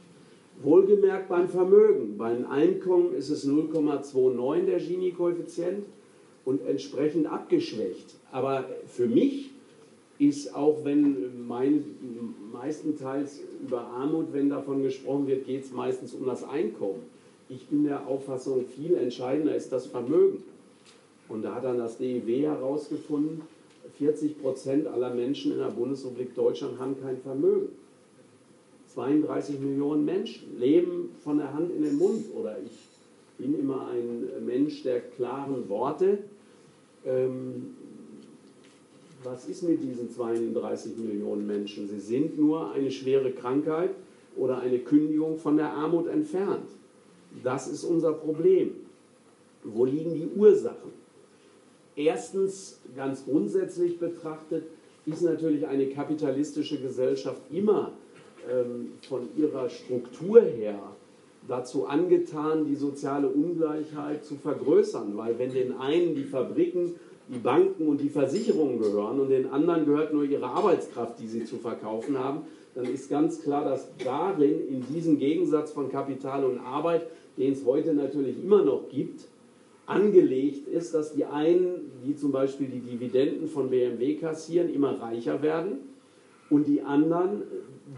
[0.62, 2.18] Wohlgemerkt beim Vermögen.
[2.18, 5.86] Beim Einkommen ist es 0,29 der Gini-Koeffizient
[6.44, 8.16] und entsprechend abgeschwächt.
[8.30, 9.51] Aber für mich
[10.28, 11.84] ist, auch wenn mein,
[12.52, 17.02] meistenteils über Armut, wenn davon gesprochen wird, geht es meistens um das Einkommen.
[17.48, 20.42] Ich bin der Auffassung, viel entscheidender ist das Vermögen.
[21.28, 23.42] Und da hat dann das DIW herausgefunden,
[23.98, 27.68] 40 Prozent aller Menschen in der Bundesrepublik Deutschland haben kein Vermögen.
[28.94, 32.24] 32 Millionen Menschen leben von der Hand in den Mund.
[32.38, 32.78] Oder ich
[33.38, 36.18] bin immer ein Mensch der klaren Worte.
[37.04, 37.74] Ähm,
[39.24, 41.88] was ist mit diesen 32 Millionen Menschen?
[41.88, 43.90] Sie sind nur eine schwere Krankheit
[44.36, 46.68] oder eine Kündigung von der Armut entfernt.
[47.42, 48.72] Das ist unser Problem.
[49.64, 50.90] Wo liegen die Ursachen?
[51.94, 54.64] Erstens, ganz grundsätzlich betrachtet,
[55.06, 57.92] ist natürlich eine kapitalistische Gesellschaft immer
[58.50, 60.80] ähm, von ihrer Struktur her
[61.48, 66.94] dazu angetan, die soziale Ungleichheit zu vergrößern, weil wenn den einen die Fabriken,
[67.32, 71.44] die Banken und die Versicherungen gehören und den anderen gehört nur ihre Arbeitskraft, die sie
[71.44, 72.42] zu verkaufen haben,
[72.74, 77.06] dann ist ganz klar, dass darin, in diesem Gegensatz von Kapital und Arbeit,
[77.38, 79.28] den es heute natürlich immer noch gibt,
[79.86, 85.42] angelegt ist, dass die einen, die zum Beispiel die Dividenden von BMW kassieren, immer reicher
[85.42, 85.78] werden
[86.50, 87.42] und die anderen,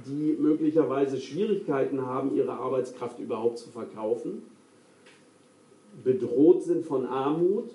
[0.07, 4.43] die möglicherweise Schwierigkeiten haben, ihre Arbeitskraft überhaupt zu verkaufen,
[6.05, 7.71] bedroht sind von Armut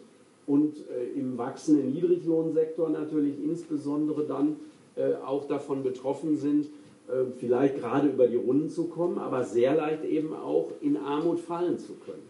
[0.50, 4.56] und äh, im wachsenden Niedriglohnsektor natürlich insbesondere dann
[4.96, 6.66] äh, auch davon betroffen sind,
[7.08, 11.40] äh, vielleicht gerade über die Runden zu kommen, aber sehr leicht eben auch in Armut
[11.40, 12.24] fallen zu können.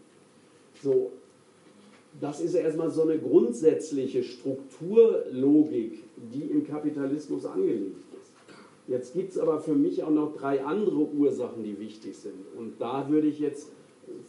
[0.82, 1.12] So,
[2.20, 6.04] das ist erstmal so eine grundsätzliche Strukturlogik,
[6.34, 8.32] die im Kapitalismus angelegt ist.
[8.86, 12.34] Jetzt gibt es aber für mich auch noch drei andere Ursachen, die wichtig sind.
[12.58, 13.70] Und da würde ich jetzt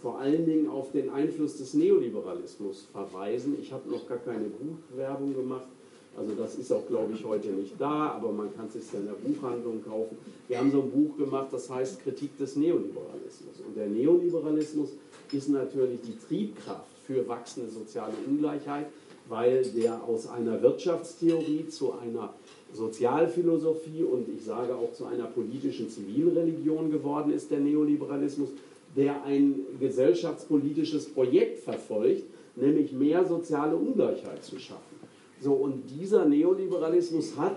[0.01, 3.57] vor allen Dingen auf den Einfluss des Neoliberalismus verweisen.
[3.61, 5.67] Ich habe noch gar keine Buchwerbung gemacht.
[6.17, 8.99] Also das ist auch, glaube ich, heute nicht da, aber man kann es sich ja
[8.99, 10.17] in der Buchhandlung kaufen.
[10.47, 13.61] Wir haben so ein Buch gemacht, das heißt Kritik des Neoliberalismus.
[13.65, 14.89] Und der Neoliberalismus
[15.31, 18.87] ist natürlich die Triebkraft für wachsende soziale Ungleichheit,
[19.29, 22.33] weil der aus einer Wirtschaftstheorie zu einer
[22.73, 28.49] Sozialphilosophie und ich sage auch zu einer politischen Zivilreligion geworden ist, der Neoliberalismus,
[28.95, 32.23] der ein gesellschaftspolitisches Projekt verfolgt,
[32.56, 34.99] nämlich mehr soziale Ungleichheit zu schaffen.
[35.39, 37.56] So, und dieser Neoliberalismus hat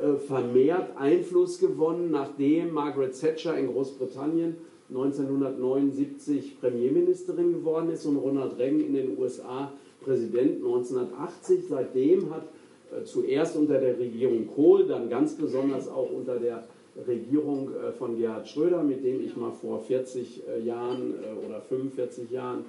[0.00, 4.56] äh, vermehrt Einfluss gewonnen, nachdem Margaret Thatcher in Großbritannien
[4.88, 11.64] 1979 Premierministerin geworden ist und Ronald Reagan in den USA Präsident 1980.
[11.68, 12.48] Seitdem hat
[12.90, 16.64] äh, zuerst unter der Regierung Kohl, dann ganz besonders auch unter der
[17.06, 21.60] Regierung äh, von Gerhard Schröder, mit dem ich mal vor 40 äh, Jahren äh, oder
[21.60, 22.64] 45 Jahren,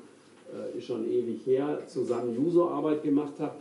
[0.77, 3.55] ist schon ewig her, zusammen Juso-Arbeit gemacht habe,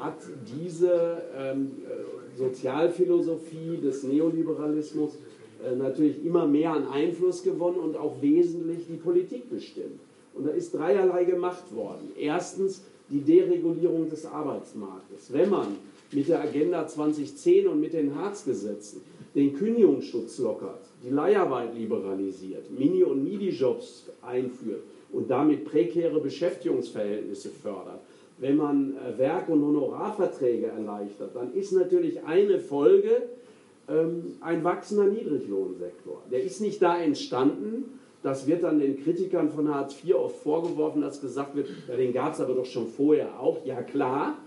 [0.00, 0.16] hat
[0.58, 5.18] diese ähm, äh, Sozialphilosophie des Neoliberalismus
[5.78, 10.00] natürlich immer mehr an Einfluss gewonnen und auch wesentlich die Politik bestimmt.
[10.34, 12.10] Und da ist dreierlei gemacht worden.
[12.18, 15.32] Erstens die Deregulierung des Arbeitsmarktes.
[15.32, 15.68] Wenn man
[16.12, 19.02] mit der Agenda 2010 und mit den Harz-Gesetzen
[19.34, 28.00] den Kündigungsschutz lockert, die Leiharbeit liberalisiert, Mini- und Midi-Jobs einführt und damit prekäre Beschäftigungsverhältnisse fördert,
[28.38, 33.22] wenn man äh, Werk- und Honorarverträge erleichtert, dann ist natürlich eine Folge
[33.88, 36.22] ähm, ein wachsender Niedriglohnsektor.
[36.30, 38.00] Der ist nicht da entstanden.
[38.22, 42.12] Das wird dann den Kritikern von Hartz IV oft vorgeworfen, dass gesagt wird, ja, den
[42.12, 43.64] gab es aber doch schon vorher auch.
[43.66, 44.38] Ja klar,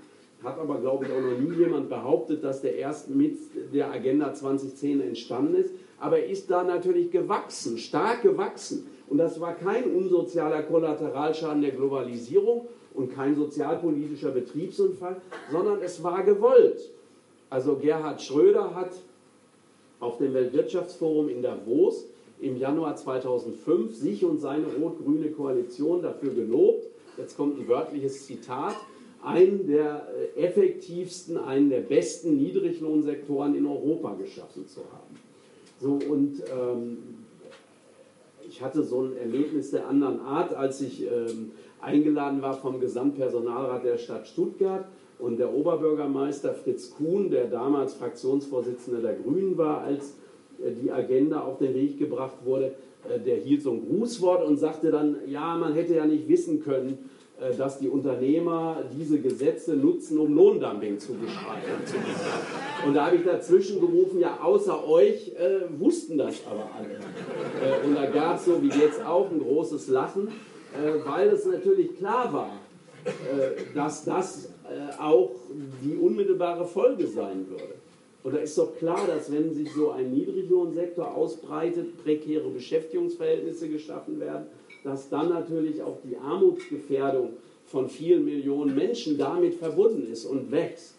[0.43, 3.37] hat aber, glaube ich, auch noch nie jemand behauptet, dass der erst mit
[3.73, 5.71] der Agenda 2010 entstanden ist.
[5.99, 8.87] Aber er ist da natürlich gewachsen, stark gewachsen.
[9.09, 15.21] Und das war kein unsozialer Kollateralschaden der Globalisierung und kein sozialpolitischer Betriebsunfall,
[15.51, 16.91] sondern es war gewollt.
[17.49, 18.91] Also Gerhard Schröder hat
[19.99, 22.05] auf dem Weltwirtschaftsforum in Davos
[22.39, 26.85] im Januar 2005 sich und seine rot-grüne Koalition dafür gelobt,
[27.17, 28.75] jetzt kommt ein wörtliches Zitat,
[29.23, 35.15] einen der äh, effektivsten, einen der besten Niedriglohnsektoren in Europa geschaffen zu haben.
[35.79, 36.97] So, und ähm,
[38.47, 41.51] ich hatte so ein Erlebnis der anderen Art, als ich ähm,
[41.81, 44.85] eingeladen war vom Gesamtpersonalrat der Stadt Stuttgart
[45.19, 50.15] und der Oberbürgermeister Fritz Kuhn, der damals Fraktionsvorsitzender der Grünen war, als
[50.63, 52.73] äh, die Agenda auf den Weg gebracht wurde,
[53.09, 56.61] äh, der hielt so ein Grußwort und sagte dann, ja, man hätte ja nicht wissen
[56.63, 57.09] können,
[57.57, 61.83] dass die Unternehmer diese Gesetze nutzen, um Lohndumping zu beschreiben.
[62.85, 66.95] Und da habe ich dazwischen gerufen, ja, außer euch äh, wussten das aber alle.
[66.95, 71.45] Äh, und da gab es so wie jetzt auch ein großes Lachen, äh, weil es
[71.45, 72.51] natürlich klar war,
[73.73, 74.49] dass das
[74.99, 75.31] auch
[75.81, 77.75] die unmittelbare Folge sein würde.
[78.23, 84.19] Und da ist doch klar, dass wenn sich so ein Niedriglohnsektor ausbreitet, prekäre Beschäftigungsverhältnisse geschaffen
[84.19, 84.47] werden,
[84.87, 87.33] dass dann natürlich auch die Armutsgefährdung
[87.65, 90.93] von vielen Millionen Menschen damit verbunden ist und wächst.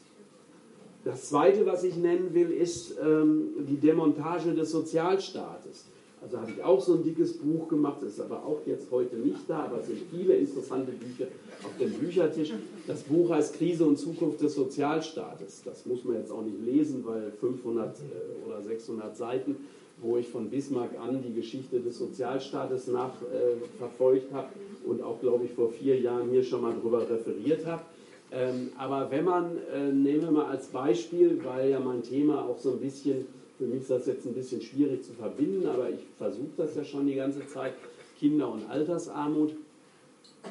[1.04, 5.86] Das Zweite, was ich nennen will, ist ähm, die Demontage des Sozialstaates.
[6.20, 9.48] Also habe ich auch so ein dickes Buch gemacht, ist aber auch jetzt heute nicht
[9.48, 11.28] da, aber es sind viele interessante Bücher
[11.62, 12.52] auf dem Büchertisch.
[12.86, 15.62] Das Buch heißt Krise und Zukunft des Sozialstaates.
[15.64, 19.56] Das muss man jetzt auch nicht lesen, weil 500 äh, oder 600 Seiten,
[20.00, 24.48] wo ich von Bismarck an die Geschichte des Sozialstaates nachverfolgt äh, habe
[24.86, 27.82] und auch, glaube ich, vor vier Jahren hier schon mal drüber referiert habe.
[28.30, 32.58] Ähm, aber wenn man, äh, nehmen wir mal als Beispiel, weil ja mein Thema auch
[32.58, 33.26] so ein bisschen
[33.58, 36.84] für mich ist das jetzt ein bisschen schwierig zu verbinden, aber ich versuche das ja
[36.84, 37.74] schon die ganze Zeit.
[38.18, 39.54] Kinder- und Altersarmut.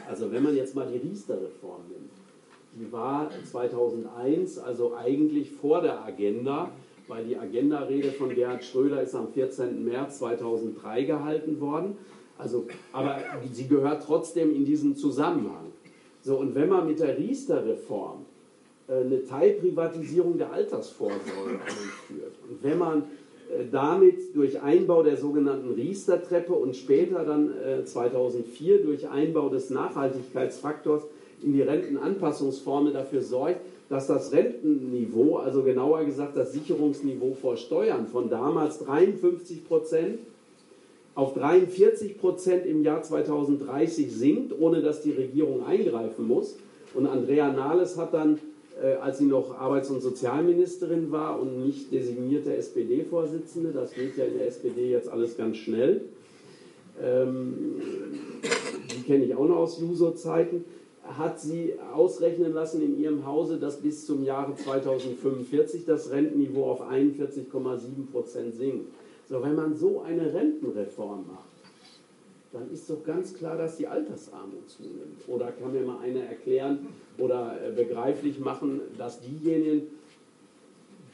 [0.07, 2.11] Also wenn man jetzt mal die Riester-Reform nimmt,
[2.75, 6.69] die war 2001, also eigentlich vor der Agenda,
[7.07, 9.83] weil die Agenda-Rede von Gerhard Schröder ist am 14.
[9.83, 11.97] März 2003 gehalten worden.
[12.37, 13.19] Also, aber
[13.51, 15.71] sie gehört trotzdem in diesen Zusammenhang.
[16.21, 18.25] So, und wenn man mit der Riester-Reform
[18.87, 23.03] äh, eine Teilprivatisierung der Altersvorsorge einführt und wenn man
[23.49, 27.53] äh, damit durch Einbau der sogenannten Riester-Treppe und später dann
[27.85, 31.03] 2004 äh, durch Einbau des Nachhaltigkeitsfaktors
[31.41, 38.07] in die Rentenanpassungsformel dafür sorgt, dass das Rentenniveau, also genauer gesagt das Sicherungsniveau vor Steuern
[38.07, 40.19] von damals 53 Prozent
[41.15, 46.57] auf 43 Prozent im Jahr 2030 sinkt, ohne dass die Regierung eingreifen muss.
[46.93, 48.37] Und Andrea Nahles hat dann,
[48.81, 54.25] äh, als sie noch Arbeits- und Sozialministerin war und nicht designierte SPD-Vorsitzende, das geht ja
[54.25, 56.01] in der SPD jetzt alles ganz schnell,
[57.01, 57.81] ähm,
[58.95, 60.65] die kenne ich auch noch aus Juso-Zeiten,
[61.17, 66.81] hat sie ausrechnen lassen in ihrem Hause, dass bis zum Jahre 2045 das Rentenniveau auf
[66.81, 68.87] 41,7 Prozent sinkt.
[69.29, 71.47] So, wenn man so eine Rentenreform macht,
[72.53, 75.27] dann ist doch ganz klar, dass die Altersarmut zunimmt.
[75.27, 76.87] Oder kann mir mal einer erklären
[77.17, 79.87] oder äh, begreiflich machen, dass diejenigen,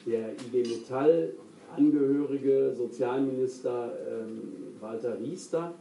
[0.06, 1.34] der IG Metall
[1.76, 5.74] Angehörige Sozialminister ähm, Walter Riester,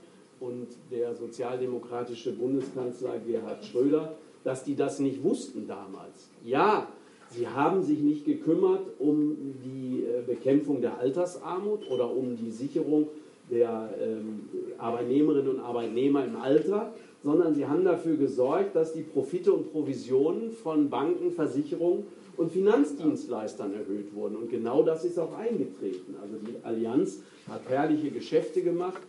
[0.43, 6.30] und der sozialdemokratische Bundeskanzler Gerhard Schröder, dass die das nicht wussten damals.
[6.45, 6.88] Ja,
[7.30, 13.09] sie haben sich nicht gekümmert um die äh, Bekämpfung der Altersarmut oder um die Sicherung
[13.51, 19.53] der ähm, Arbeitnehmerinnen und Arbeitnehmer im Alter, sondern sie haben dafür gesorgt, dass die Profite
[19.53, 22.05] und Provisionen von Banken, Versicherungen
[22.36, 24.36] und Finanzdienstleistern erhöht wurden.
[24.36, 26.16] Und genau das ist auch eingetreten.
[26.20, 29.03] Also die Allianz hat herrliche Geschäfte gemacht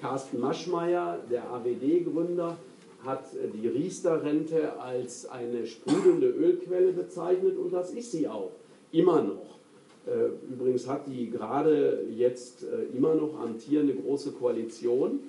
[0.00, 2.56] Carsten Maschmeyer, der AWD-Gründer,
[3.04, 3.24] hat
[3.54, 8.50] die Riester-Rente als eine sprudelnde Ölquelle bezeichnet und das ist sie auch,
[8.92, 9.58] immer noch.
[10.06, 15.20] Äh, übrigens hat die gerade jetzt äh, immer noch amtierende Große Koalition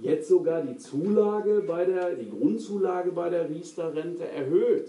[0.00, 4.88] jetzt sogar die Zulage bei der, die Grundzulage bei der Riester-Rente erhöht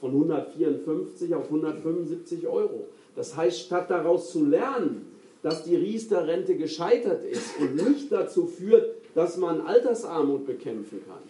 [0.00, 2.86] von 154 auf 175 Euro.
[3.16, 5.07] Das heißt, statt daraus zu lernen,
[5.42, 11.22] dass die Riester-Rente gescheitert ist und nicht dazu führt, dass man Altersarmut bekämpfen kann,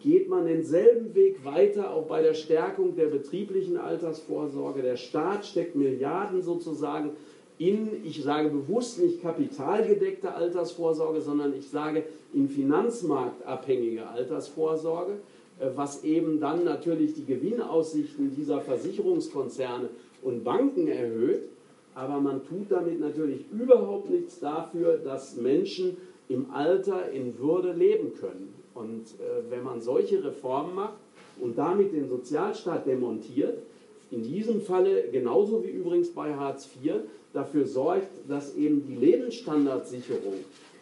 [0.00, 4.82] geht man denselben Weg weiter, auch bei der Stärkung der betrieblichen Altersvorsorge.
[4.82, 7.10] Der Staat steckt Milliarden sozusagen
[7.58, 15.14] in, ich sage bewusst nicht kapitalgedeckte Altersvorsorge, sondern ich sage in finanzmarktabhängige Altersvorsorge,
[15.58, 19.88] äh, was eben dann natürlich die Gewinnaussichten dieser Versicherungskonzerne
[20.22, 21.48] und Banken erhöht
[21.96, 25.96] aber man tut damit natürlich überhaupt nichts dafür, dass Menschen
[26.28, 28.54] im Alter in Würde leben können.
[28.74, 30.98] Und äh, wenn man solche Reformen macht
[31.40, 33.62] und damit den Sozialstaat demontiert,
[34.10, 36.96] in diesem Falle genauso wie übrigens bei Hartz IV
[37.32, 40.34] dafür sorgt, dass eben die Lebensstandardsicherung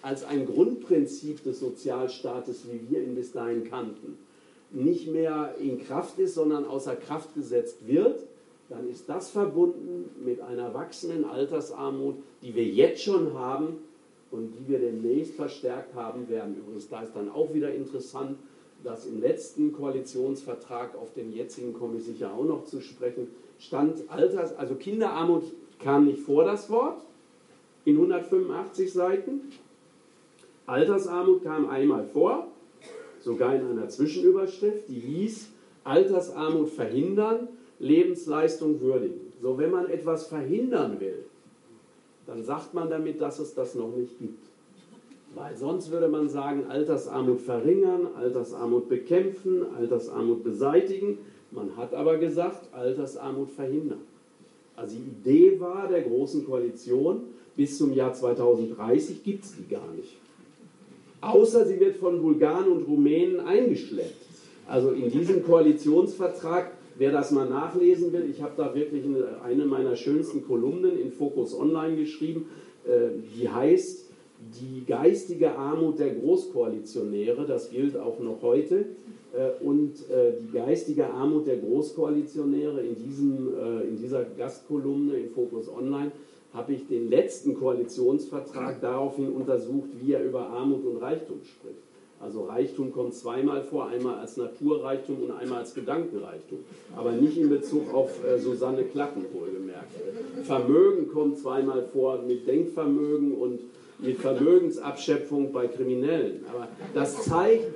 [0.02, 4.18] als ein Grundprinzip des Sozialstaates, wie wir ihn bis dahin kannten,
[4.72, 8.24] nicht mehr in Kraft ist, sondern außer Kraft gesetzt wird,
[8.68, 13.78] dann ist das verbunden mit einer wachsenden Altersarmut, die wir jetzt schon haben
[14.30, 16.56] und die wir demnächst verstärkt haben werden.
[16.56, 18.38] Übrigens, da ist dann auch wieder interessant,
[18.82, 24.10] dass im letzten Koalitionsvertrag, auf den jetzigen komme ich sicher auch noch zu sprechen, stand
[24.10, 25.44] Alters, also Kinderarmut
[25.78, 27.00] kam nicht vor das Wort
[27.84, 29.52] in 185 Seiten.
[30.66, 32.48] Altersarmut kam einmal vor,
[33.20, 35.48] sogar in einer Zwischenüberschrift, die hieß
[35.84, 37.48] Altersarmut verhindern
[37.84, 39.32] Lebensleistung würdigen.
[39.42, 41.24] So, wenn man etwas verhindern will,
[42.26, 44.46] dann sagt man damit, dass es das noch nicht gibt.
[45.34, 51.18] Weil sonst würde man sagen, Altersarmut verringern, Altersarmut bekämpfen, Altersarmut beseitigen.
[51.50, 54.00] Man hat aber gesagt, Altersarmut verhindern.
[54.76, 57.22] Also die Idee war der Großen Koalition,
[57.56, 60.16] bis zum Jahr 2030 gibt es die gar nicht.
[61.20, 64.24] Außer sie wird von Bulgaren und Rumänen eingeschleppt.
[64.66, 69.04] Also in diesem Koalitionsvertrag Wer das mal nachlesen will, ich habe da wirklich
[69.42, 72.46] eine meiner schönsten Kolumnen in Focus Online geschrieben,
[72.86, 74.04] äh, die heißt
[74.60, 78.84] Die geistige Armut der Großkoalitionäre, das gilt auch noch heute.
[79.32, 83.48] Äh, und äh, die geistige Armut der Großkoalitionäre in, diesem,
[83.88, 86.12] in dieser Gastkolumne in Focus Online
[86.52, 91.93] habe ich den letzten Koalitionsvertrag daraufhin untersucht, wie er über Armut und Reichtum spricht.
[92.20, 96.60] Also Reichtum kommt zweimal vor, einmal als Naturreichtum und einmal als Gedankenreichtum,
[96.96, 99.92] aber nicht in Bezug auf äh, Susanne Klatten wohlgemerkt.
[100.44, 103.60] Vermögen kommt zweimal vor mit Denkvermögen und
[103.98, 106.44] mit Vermögensabschöpfung bei Kriminellen.
[106.50, 107.72] Aber das zeigt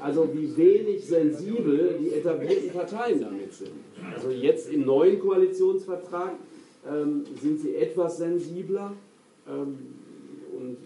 [0.00, 3.72] also, wie wenig sensibel die etablierten Parteien damit sind.
[4.14, 6.34] Also jetzt im neuen Koalitionsvertrag
[6.88, 8.92] ähm, sind sie etwas sensibler.
[9.48, 9.78] Ähm,
[10.56, 10.76] und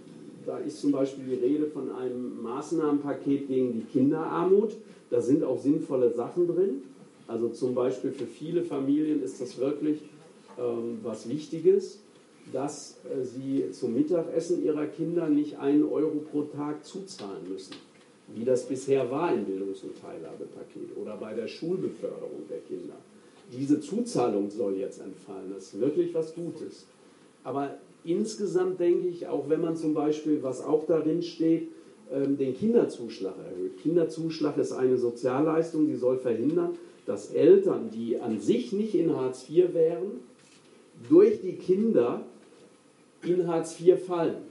[0.46, 4.72] da ist zum Beispiel die Rede von einem Maßnahmenpaket gegen die Kinderarmut.
[5.10, 6.82] Da sind auch sinnvolle Sachen drin.
[7.28, 10.00] Also zum Beispiel für viele Familien ist das wirklich
[10.58, 12.00] ähm, was Wichtiges,
[12.52, 17.74] dass äh, sie zum Mittagessen ihrer Kinder nicht einen Euro pro Tag zuzahlen müssen,
[18.34, 22.94] wie das bisher war im Bildungs- und Teilhabepaket oder bei der Schulbeförderung der Kinder.
[23.52, 25.52] Diese Zuzahlung soll jetzt entfallen.
[25.54, 26.86] Das ist wirklich was Gutes.
[27.44, 31.68] Aber insgesamt denke ich, auch wenn man zum Beispiel, was auch darin steht,
[32.12, 33.78] ähm, den Kinderzuschlag erhöht.
[33.78, 36.76] Kinderzuschlag ist eine Sozialleistung, die soll verhindern,
[37.06, 40.20] dass Eltern, die an sich nicht in Hartz IV wären,
[41.08, 42.24] durch die Kinder
[43.24, 44.42] in Hartz IV fallen.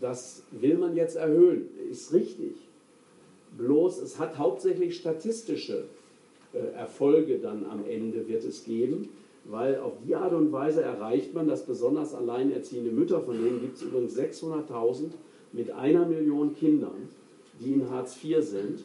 [0.00, 2.54] Das will man jetzt erhöhen, ist richtig.
[3.56, 5.84] Bloß es hat hauptsächlich statistische
[6.52, 9.08] äh, Erfolge dann am Ende wird es geben,
[9.48, 13.76] weil auf die Art und Weise erreicht man, dass besonders alleinerziehende Mütter, von denen gibt
[13.76, 15.10] es übrigens 600.000
[15.52, 17.08] mit einer Million Kindern,
[17.60, 18.84] die in Hartz IV sind,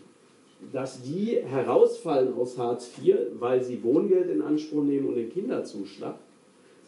[0.71, 6.15] dass die herausfallen aus Hartz IV, weil sie Wohngeld in Anspruch nehmen und den Kinderzuschlag,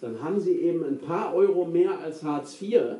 [0.01, 2.97] dann haben sie eben ein paar Euro mehr als Hartz IV,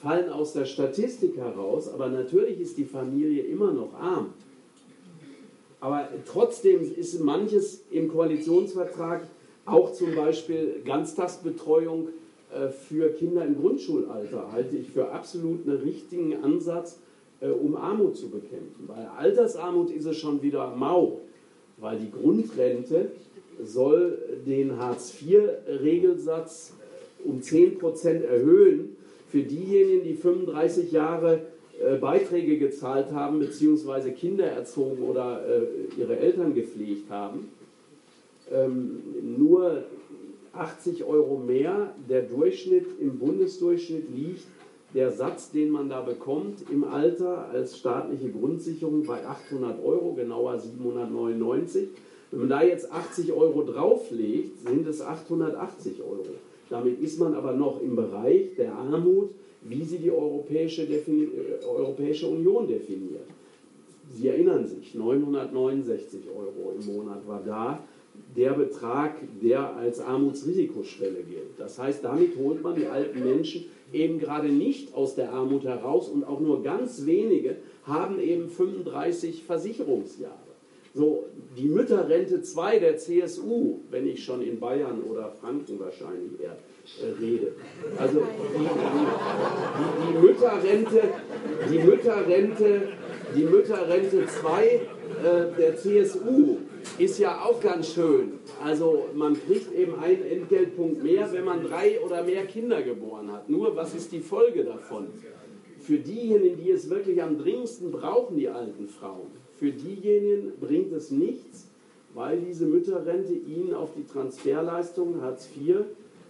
[0.00, 4.32] fallen aus der Statistik heraus, aber natürlich ist die Familie immer noch arm.
[5.80, 9.26] Aber trotzdem ist manches im Koalitionsvertrag,
[9.64, 12.08] auch zum Beispiel Ganztagsbetreuung
[12.52, 16.98] äh, für Kinder im Grundschulalter, halte ich für absolut einen richtigen Ansatz,
[17.40, 18.86] äh, um Armut zu bekämpfen.
[18.86, 21.20] Bei Altersarmut ist es schon wieder mau,
[21.78, 23.12] weil die Grundrente
[23.62, 26.74] soll den Hartz-IV-Regelsatz
[27.24, 28.96] äh, um 10% erhöhen
[29.30, 31.40] für diejenigen, die 35 Jahre
[32.00, 35.40] Beiträge gezahlt haben, beziehungsweise Kinder erzogen oder
[35.96, 37.48] ihre Eltern gepflegt haben.
[38.52, 39.02] Ähm,
[39.38, 39.84] nur
[40.52, 44.44] 80 Euro mehr, der Durchschnitt im Bundesdurchschnitt liegt
[44.94, 50.58] der Satz, den man da bekommt im Alter als staatliche Grundsicherung bei 800 Euro, genauer
[50.58, 51.88] 799.
[52.30, 56.26] Wenn man da jetzt 80 Euro drauflegt, sind es 880 Euro.
[56.68, 59.30] Damit ist man aber noch im Bereich der Armut,
[59.62, 63.26] wie sie die Europäische, Defini äh, Europäische Union definiert.
[64.10, 67.82] Sie erinnern sich, 969 Euro im Monat war da
[68.36, 71.58] der Betrag, der als Armutsrisikoschwelle gilt.
[71.58, 76.08] Das heißt, damit holt man die alten Menschen eben gerade nicht aus der Armut heraus
[76.08, 80.36] und auch nur ganz wenige haben eben 35 Versicherungsjahre.
[80.94, 81.24] So,
[81.56, 86.58] die Mütterrente 2 der CSU, wenn ich schon in Bayern oder Franken wahrscheinlich eher
[87.00, 87.52] äh, rede.
[87.98, 88.20] Also
[88.54, 91.02] die, die, die, Mütterrente,
[91.70, 92.88] die Mütterrente,
[93.34, 94.80] die Mütterrente 2 äh,
[95.56, 96.58] der CSU
[96.98, 98.34] ist ja auch ganz schön.
[98.62, 103.48] Also man kriegt eben einen Entgeltpunkt mehr, wenn man drei oder mehr Kinder geboren hat.
[103.48, 105.08] Nur was ist die Folge davon?
[105.80, 111.10] Für diejenigen, die es wirklich am dringendsten brauchen, die alten Frauen, für diejenigen bringt es
[111.10, 111.68] nichts,
[112.14, 115.76] weil diese Mütterrente ihnen auf die Transferleistung Hartz IV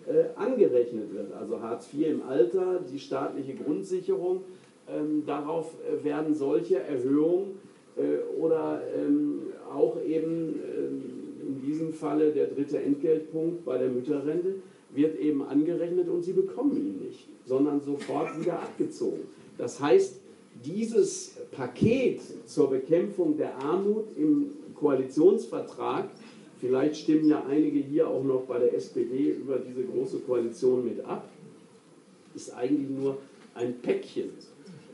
[0.06, 1.32] äh, angerechnet wird.
[1.32, 4.42] Also Hartz IV im Alter, die staatliche Grundsicherung,
[4.88, 7.58] ähm, darauf äh, werden solche Erhöhungen
[7.96, 11.02] äh, oder ähm, auch eben ähm,
[11.46, 14.56] in diesem Falle der dritte Entgeltpunkt bei der Mütterrente
[14.94, 19.22] wird eben angerechnet und sie bekommen ihn nicht, sondern sofort wieder abgezogen.
[19.58, 20.20] Das heißt,
[20.64, 26.10] dieses Paket zur Bekämpfung der Armut im Koalitionsvertrag,
[26.60, 31.04] vielleicht stimmen ja einige hier auch noch bei der SPD über diese große Koalition mit
[31.04, 31.28] ab,
[32.34, 33.18] ist eigentlich nur
[33.54, 34.30] ein Päckchen,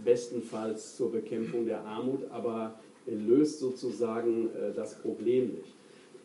[0.05, 2.79] bestenfalls zur Bekämpfung der Armut, aber
[3.15, 5.75] löst sozusagen äh, das Problem nicht.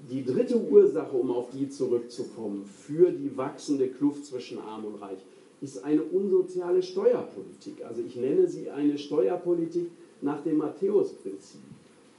[0.09, 5.19] Die dritte Ursache, um auf die zurückzukommen, für die wachsende Kluft zwischen Arm und Reich,
[5.61, 7.85] ist eine unsoziale Steuerpolitik.
[7.87, 9.89] Also ich nenne sie eine Steuerpolitik
[10.21, 11.61] nach dem Matthäus-Prinzip.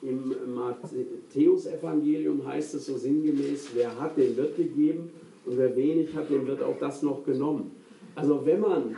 [0.01, 5.11] Im Matthäus-Evangelium heißt es so sinngemäß, wer hat, dem wird gegeben
[5.45, 7.71] und wer wenig hat, dem wird auch das noch genommen.
[8.15, 8.97] Also wenn man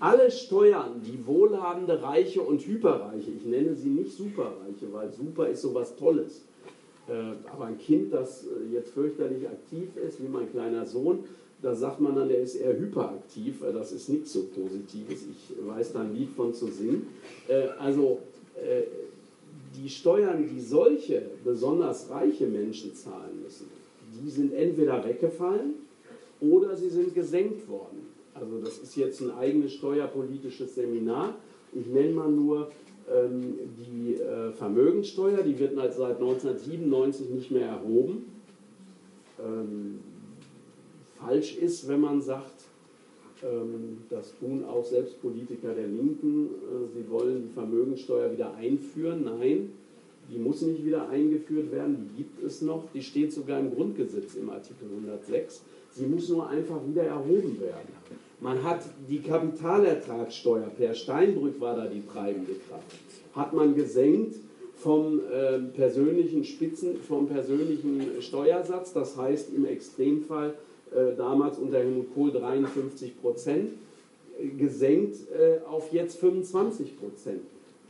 [0.00, 5.62] alle Steuern, die wohlhabende Reiche und Hyperreiche, ich nenne sie nicht Superreiche, weil Super ist
[5.62, 6.42] sowas Tolles,
[7.08, 7.12] äh,
[7.50, 11.20] aber ein Kind, das äh, jetzt fürchterlich aktiv ist, wie mein kleiner Sohn,
[11.62, 15.94] da sagt man dann, der ist eher hyperaktiv, das ist nichts so Positives, ich weiß
[15.94, 17.06] da ein Lied von zu singen.
[17.48, 18.20] Äh, also
[19.76, 23.66] die Steuern, die solche besonders reiche Menschen zahlen müssen,
[24.22, 25.74] die sind entweder weggefallen
[26.40, 28.05] oder sie sind gesenkt worden.
[28.38, 31.34] Also das ist jetzt ein eigenes steuerpolitisches Seminar.
[31.72, 32.70] Ich nenne mal nur
[33.10, 38.24] ähm, die äh, Vermögenssteuer, die wird seit 1997 nicht mehr erhoben.
[39.38, 40.00] Ähm,
[41.18, 42.64] falsch ist, wenn man sagt,
[43.42, 49.24] ähm, das tun auch selbst Politiker der Linken, äh, sie wollen die Vermögenssteuer wieder einführen.
[49.24, 49.70] Nein,
[50.30, 54.34] die muss nicht wieder eingeführt werden, die gibt es noch, die steht sogar im Grundgesetz
[54.34, 55.62] im Artikel 106.
[55.92, 57.88] Sie muss nur einfach wieder erhoben werden.
[58.40, 62.96] Man hat die Kapitalertragssteuer, Per Steinbrück war da die treibende Kraft,
[63.34, 64.36] hat man gesenkt
[64.76, 70.54] vom äh, persönlichen Spitzen, vom persönlichen Steuersatz, das heißt im Extremfall
[70.94, 73.70] äh, damals unter Helmut Kohl 53 Prozent,
[74.58, 77.40] gesenkt äh, auf jetzt 25 Prozent.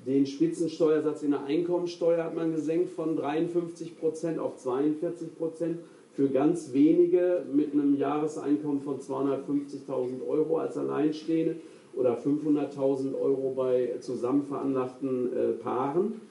[0.07, 5.79] Den Spitzensteuersatz in der Einkommensteuer hat man gesenkt von 53 Prozent auf 42 Prozent
[6.17, 11.57] für ganz wenige mit einem Jahreseinkommen von 250.000 Euro als Alleinstehende
[11.95, 16.23] oder 500.000 Euro bei zusammen veranlagten äh, Paaren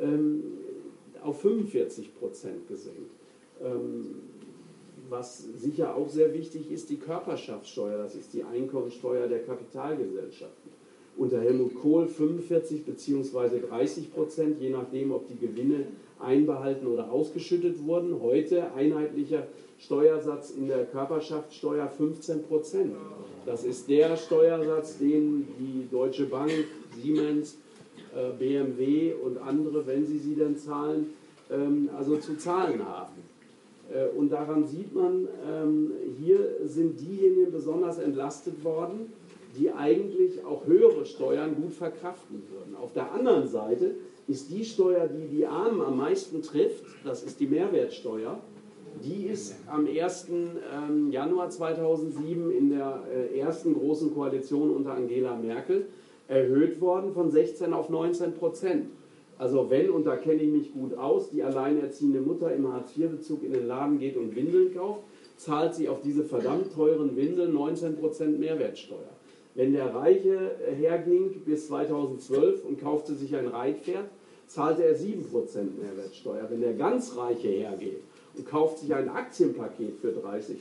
[0.00, 0.44] ähm,
[1.24, 3.10] auf 45 Prozent gesenkt.
[3.60, 4.14] Ähm,
[5.10, 10.70] was sicher auch sehr wichtig ist, die Körperschaftssteuer, das ist die Einkommensteuer der Kapitalgesellschaften.
[11.16, 13.60] Unter Helmut Kohl 45 bzw.
[13.68, 15.86] 30 Prozent, je nachdem, ob die Gewinne
[16.22, 18.20] einbehalten oder ausgeschüttet wurden.
[18.20, 19.46] Heute einheitlicher
[19.78, 22.94] Steuersatz in der Körperschaftssteuer 15 Prozent.
[23.44, 26.52] Das ist der Steuersatz, den die Deutsche Bank,
[27.00, 27.58] Siemens,
[28.14, 31.10] äh, BMW und andere, wenn sie sie denn zahlen,
[31.50, 33.14] ähm, also zu zahlen haben.
[33.92, 39.12] Äh, und daran sieht man, ähm, hier sind diejenigen besonders entlastet worden,
[39.58, 42.76] die eigentlich auch höhere Steuern gut verkraften würden.
[42.76, 43.96] Auf der anderen Seite
[44.28, 48.40] ist die Steuer, die die Armen am meisten trifft, das ist die Mehrwertsteuer,
[49.04, 50.28] die ist am 1.
[50.28, 55.86] Ähm, Januar 2007 in der äh, ersten großen Koalition unter Angela Merkel
[56.28, 58.86] erhöht worden von 16 auf 19 Prozent.
[59.38, 63.52] Also wenn, und da kenne ich mich gut aus, die alleinerziehende Mutter im Hartz-IV-Bezug in
[63.52, 65.00] den Laden geht und Windeln kauft,
[65.36, 69.10] zahlt sie auf diese verdammt teuren Windeln 19% Mehrwertsteuer.
[69.54, 74.06] Wenn der Reiche herging bis 2012 und kaufte sich ein Reitpferd,
[74.46, 75.24] zahlte er 7%
[75.80, 76.46] Mehrwertsteuer.
[76.48, 78.00] Wenn der ganz Reiche hergeht
[78.36, 80.58] und kauft sich ein Aktienpaket für 30,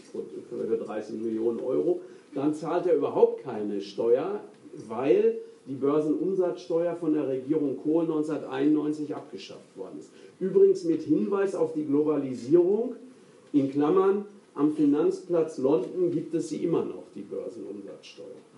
[0.49, 2.01] für 30 Millionen Euro,
[2.33, 4.41] dann zahlt er überhaupt keine Steuer,
[4.87, 5.37] weil
[5.67, 10.09] die Börsenumsatzsteuer von der Regierung Kohl 1991 abgeschafft worden ist.
[10.39, 12.95] Übrigens mit Hinweis auf die Globalisierung,
[13.53, 14.25] in Klammern,
[14.55, 18.50] am Finanzplatz London gibt es sie immer noch, die Börsenumsatzsteuer.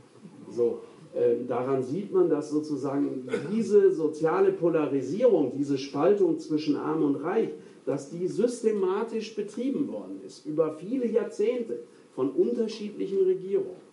[0.56, 0.82] So,
[1.14, 7.50] äh, daran sieht man, dass sozusagen diese soziale Polarisierung, diese Spaltung zwischen Arm und Reich,
[7.86, 11.80] dass die systematisch betrieben worden ist, über viele Jahrzehnte
[12.16, 13.84] von unterschiedlichen Regierungen.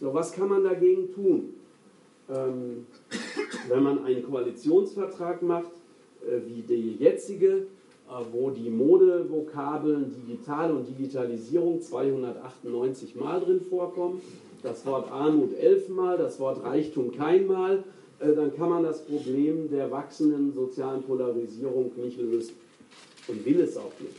[0.00, 1.54] So, was kann man dagegen tun?
[2.28, 2.86] ähm,
[3.68, 5.72] wenn man einen Koalitionsvertrag macht,
[6.26, 14.20] äh, wie die jetzige, äh, wo die Modevokabeln digital und Digitalisierung 298 Mal drin vorkommen,
[14.62, 17.84] das Wort Armut elfmal, das Wort Reichtum keinmal,
[18.20, 22.54] äh, dann kann man das Problem der wachsenden sozialen Polarisierung nicht lösen
[23.28, 24.16] und will es auch nicht.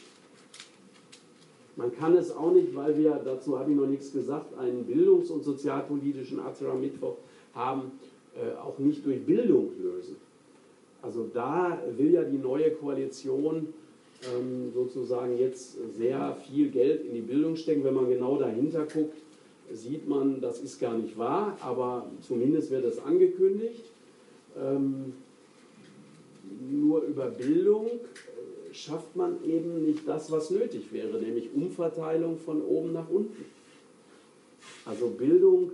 [1.75, 5.29] Man kann es auch nicht, weil wir, dazu habe ich noch nichts gesagt, einen bildungs-
[5.29, 7.15] und sozialpolitischen Astra-Mittwoch
[7.53, 7.91] haben,
[8.35, 10.17] äh, auch nicht durch Bildung lösen.
[11.01, 13.67] Also da will ja die neue Koalition
[14.35, 17.83] ähm, sozusagen jetzt sehr viel Geld in die Bildung stecken.
[17.85, 19.15] Wenn man genau dahinter guckt,
[19.73, 23.85] sieht man, das ist gar nicht wahr, aber zumindest wird es angekündigt.
[24.57, 25.13] Ähm,
[26.69, 32.61] nur über Bildung äh, schafft man eben nicht das, was nötig wäre, nämlich Umverteilung von
[32.61, 33.45] oben nach unten.
[34.85, 35.71] Also Bildung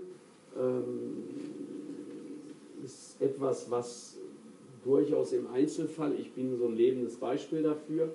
[0.58, 1.24] ähm,
[2.84, 4.18] ist etwas, was
[4.84, 8.10] durchaus im Einzelfall, ich bin so ein lebendes Beispiel dafür,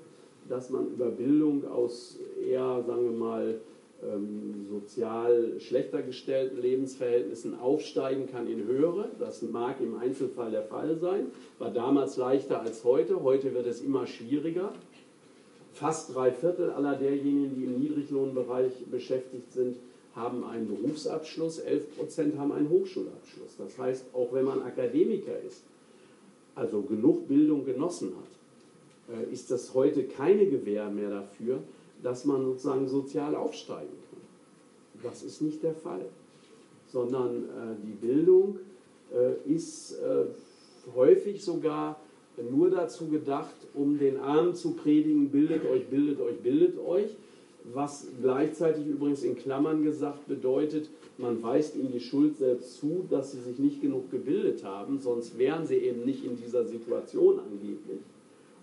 [0.48, 3.60] dass man über Bildung aus eher, sagen wir mal,
[4.02, 9.10] ähm, sozial schlechter gestellten Lebensverhältnissen aufsteigen kann in höhere.
[9.18, 11.26] Das mag im Einzelfall der Fall sein,
[11.58, 13.22] war damals leichter als heute.
[13.22, 14.72] Heute wird es immer schwieriger.
[15.72, 19.76] Fast drei Viertel aller derjenigen, die im Niedriglohnbereich beschäftigt sind,
[20.14, 23.56] haben einen Berufsabschluss, 11 Prozent haben einen Hochschulabschluss.
[23.58, 25.62] Das heißt, auch wenn man Akademiker ist,
[26.54, 31.60] also genug Bildung genossen hat, äh, ist das heute keine Gewähr mehr dafür,
[32.02, 35.02] dass man sozusagen sozial aufsteigen kann.
[35.02, 36.06] Das ist nicht der Fall,
[36.88, 37.48] sondern äh,
[37.84, 38.58] die Bildung
[39.12, 39.96] äh, ist
[40.94, 42.00] häufig sogar
[42.50, 47.16] nur dazu gedacht, um den Armen zu predigen, bildet euch, bildet euch, bildet euch
[47.64, 50.88] was gleichzeitig übrigens in Klammern gesagt bedeutet,
[51.18, 55.38] man weist ihnen die Schuld selbst zu, dass sie sich nicht genug gebildet haben, sonst
[55.38, 58.00] wären sie eben nicht in dieser Situation angeblich.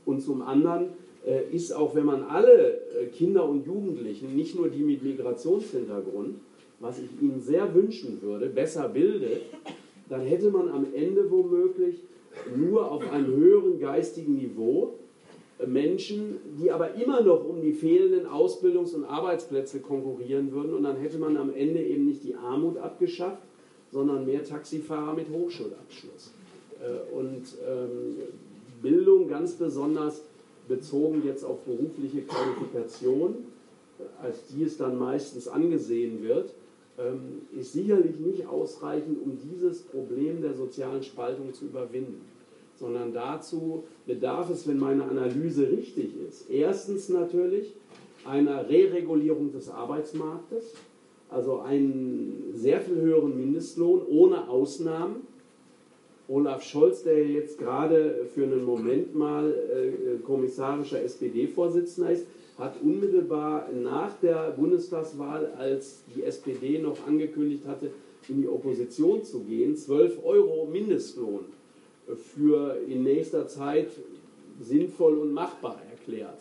[0.06, 0.90] Und zum anderen äh,
[1.52, 6.36] ist auch, wenn man alle äh, Kinder und Jugendlichen, nicht nur die mit Migrationshintergrund,
[6.80, 9.42] was ich ihnen sehr wünschen würde, besser bildet,
[10.10, 12.02] dann hätte man am Ende womöglich
[12.56, 14.94] nur auf einem höheren geistigen Niveau
[15.66, 20.74] Menschen, die aber immer noch um die fehlenden Ausbildungs- und Arbeitsplätze konkurrieren würden.
[20.74, 23.42] Und dann hätte man am Ende eben nicht die Armut abgeschafft,
[23.92, 26.32] sondern mehr Taxifahrer mit Hochschulabschluss.
[26.80, 28.18] Äh, und ähm,
[28.84, 30.24] Bildung ganz besonders
[30.68, 33.36] bezogen jetzt auf berufliche Qualifikation,
[34.22, 36.54] als die es dann meistens angesehen wird,
[37.00, 42.22] ähm, ist sicherlich nicht ausreichend, um dieses Problem der sozialen Spaltung zu überwinden
[42.78, 47.74] sondern dazu bedarf es, wenn meine Analyse richtig ist, erstens natürlich
[48.26, 50.76] einer Reregulierung des Arbeitsmarktes,
[51.30, 55.28] also einen sehr viel höheren Mindestlohn ohne Ausnahmen.
[56.28, 62.26] Olaf Scholz, der jetzt gerade für einen Moment mal äh, kommissarischer SPD-Vorsitzender ist,
[62.58, 67.92] hat unmittelbar nach der Bundestagswahl, als die SPD noch angekündigt hatte,
[68.28, 71.46] in die Opposition zu gehen, 12 Euro Mindestlohn
[72.16, 73.90] für in nächster Zeit
[74.62, 76.40] sinnvoll und machbar erklärt.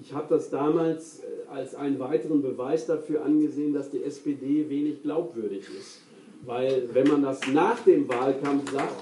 [0.00, 5.02] Ich habe das damals äh, als einen weiteren Beweis dafür angesehen, dass die SPD wenig
[5.02, 6.02] glaubwürdig ist.
[6.44, 8.94] Weil wenn man das nach dem Wahlkampf sagt,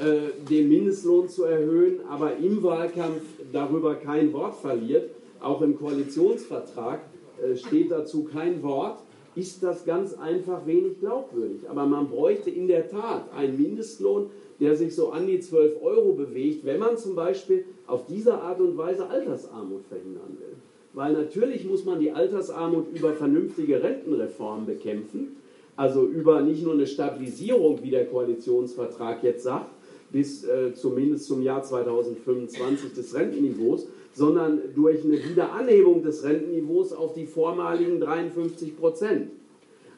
[0.00, 5.10] äh, den Mindestlohn zu erhöhen, aber im Wahlkampf darüber kein Wort verliert,
[5.40, 7.00] auch im Koalitionsvertrag
[7.42, 8.98] äh, steht dazu kein Wort,
[9.34, 11.68] ist das ganz einfach wenig glaubwürdig.
[11.68, 16.12] Aber man bräuchte in der Tat einen Mindestlohn, der sich so an die 12 Euro
[16.12, 20.56] bewegt, wenn man zum Beispiel auf diese Art und Weise Altersarmut verhindern will.
[20.92, 25.36] Weil natürlich muss man die Altersarmut über vernünftige Rentenreformen bekämpfen,
[25.80, 29.70] also über nicht nur eine Stabilisierung, wie der Koalitionsvertrag jetzt sagt,
[30.12, 37.14] bis äh, zumindest zum Jahr 2025 des Rentenniveaus, sondern durch eine Wiederanhebung des Rentenniveaus auf
[37.14, 39.30] die vormaligen 53 Prozent.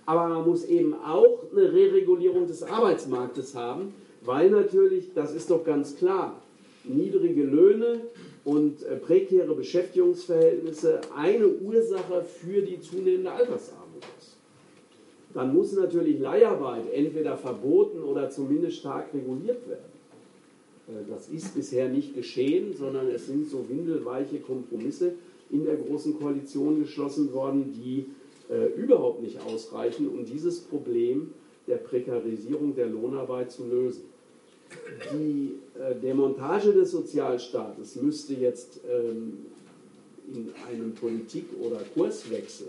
[0.06, 3.92] Aber man muss eben auch eine Reregulierung des Arbeitsmarktes haben,
[4.24, 6.40] weil natürlich, das ist doch ganz klar,
[6.84, 8.02] niedrige Löhne
[8.44, 14.31] und äh, prekäre Beschäftigungsverhältnisse eine Ursache für die zunehmende Altersarmut ist.
[15.34, 19.92] Dann muss natürlich Leiharbeit entweder verboten oder zumindest stark reguliert werden.
[20.88, 25.14] Äh, das ist bisher nicht geschehen, sondern es sind so windelweiche Kompromisse
[25.50, 28.06] in der Großen Koalition geschlossen worden, die
[28.52, 31.32] äh, überhaupt nicht ausreichen, um dieses Problem
[31.66, 34.04] der Prekarisierung der Lohnarbeit zu lösen.
[35.12, 39.46] Die äh, Demontage des Sozialstaates müsste jetzt ähm,
[40.32, 42.68] in einem Politik- oder Kurswechsel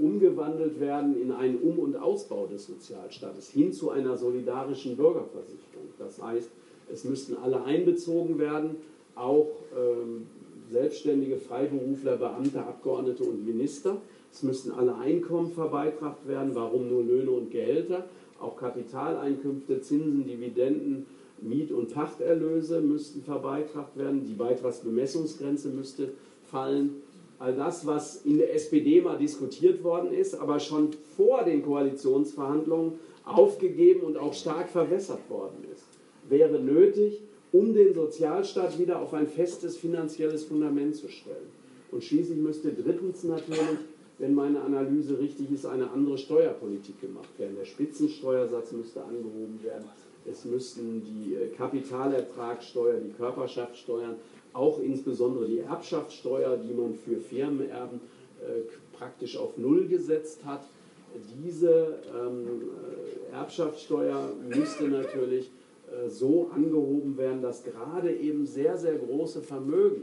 [0.00, 5.88] umgewandelt werden in einen Um- und Ausbau des Sozialstaates hin zu einer solidarischen Bürgerversicherung.
[5.98, 6.50] Das heißt,
[6.92, 8.76] es müssten alle einbezogen werden,
[9.14, 10.26] auch ähm,
[10.70, 13.98] Selbstständige, Freiberufler, Beamte, Abgeordnete und Minister.
[14.32, 16.54] Es müssten alle Einkommen verbeitragt werden.
[16.54, 18.06] Warum nur Löhne und Gehälter?
[18.40, 21.06] Auch Kapitaleinkünfte, Zinsen, Dividenden,
[21.42, 24.24] Miet- und Pachterlöse müssten verbeitragt werden.
[24.24, 26.10] Die Beitragsbemessungsgrenze müsste
[26.44, 27.02] fallen.
[27.40, 32.92] All das, was in der SPD mal diskutiert worden ist, aber schon vor den Koalitionsverhandlungen
[33.24, 35.84] aufgegeben und auch stark verwässert worden ist
[36.30, 37.20] wäre nötig,
[37.52, 41.50] um den Sozialstaat wieder auf ein festes finanzielles Fundament zu stellen.
[41.90, 43.78] Und schließlich müsste drittens natürlich,
[44.18, 47.56] wenn meine Analyse richtig ist, eine andere Steuerpolitik gemacht werden.
[47.58, 49.84] Der Spitzensteuersatz müsste angehoben werden.
[50.30, 54.16] Es müssten die äh, Kapitalertragssteuer, die Körperschaftssteuern,
[54.52, 58.00] auch insbesondere die Erbschaftssteuer, die man für Firmenerben
[58.40, 60.62] äh, praktisch auf Null gesetzt hat,
[61.42, 62.46] diese ähm,
[63.32, 65.50] äh, Erbschaftssteuer müsste natürlich
[65.90, 70.02] äh, so angehoben werden, dass gerade eben sehr, sehr große Vermögen,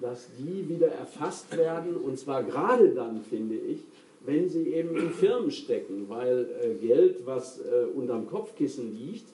[0.00, 1.96] dass die wieder erfasst werden.
[1.96, 3.80] Und zwar gerade dann, finde ich,
[4.24, 9.26] wenn sie eben in Firmen stecken, weil äh, Geld, was äh, unterm Kopfkissen liegt,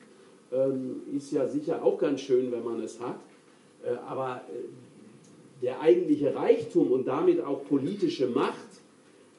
[0.53, 3.19] ähm, ist ja sicher auch ganz schön, wenn man es hat,
[4.07, 8.59] aber äh, der eigentliche Reichtum und damit auch politische Macht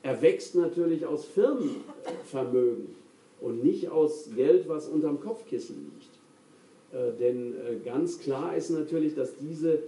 [0.01, 2.95] erwächst natürlich aus Firmenvermögen
[3.41, 6.15] und nicht aus Geld, was unterm Kopfkissen liegt.
[6.93, 9.79] Äh, denn äh, ganz klar ist natürlich, dass diese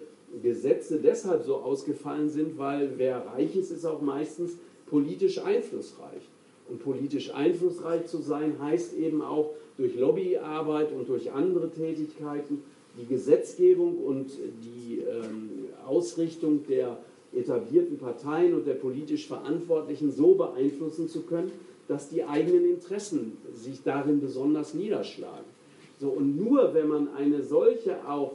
[0.41, 6.21] Gesetze deshalb so ausgefallen sind, weil wer reich ist, ist auch meistens politisch einflussreich.
[6.69, 12.61] Und politisch einflussreich zu sein, heißt eben auch durch Lobbyarbeit und durch andere Tätigkeiten
[12.97, 14.31] die Gesetzgebung und
[14.63, 15.49] die ähm,
[15.85, 16.97] Ausrichtung der
[17.33, 21.51] etablierten Parteien und der politisch Verantwortlichen so beeinflussen zu können,
[21.87, 25.45] dass die eigenen Interessen sich darin besonders niederschlagen.
[25.99, 28.33] So, und nur wenn man eine solche auch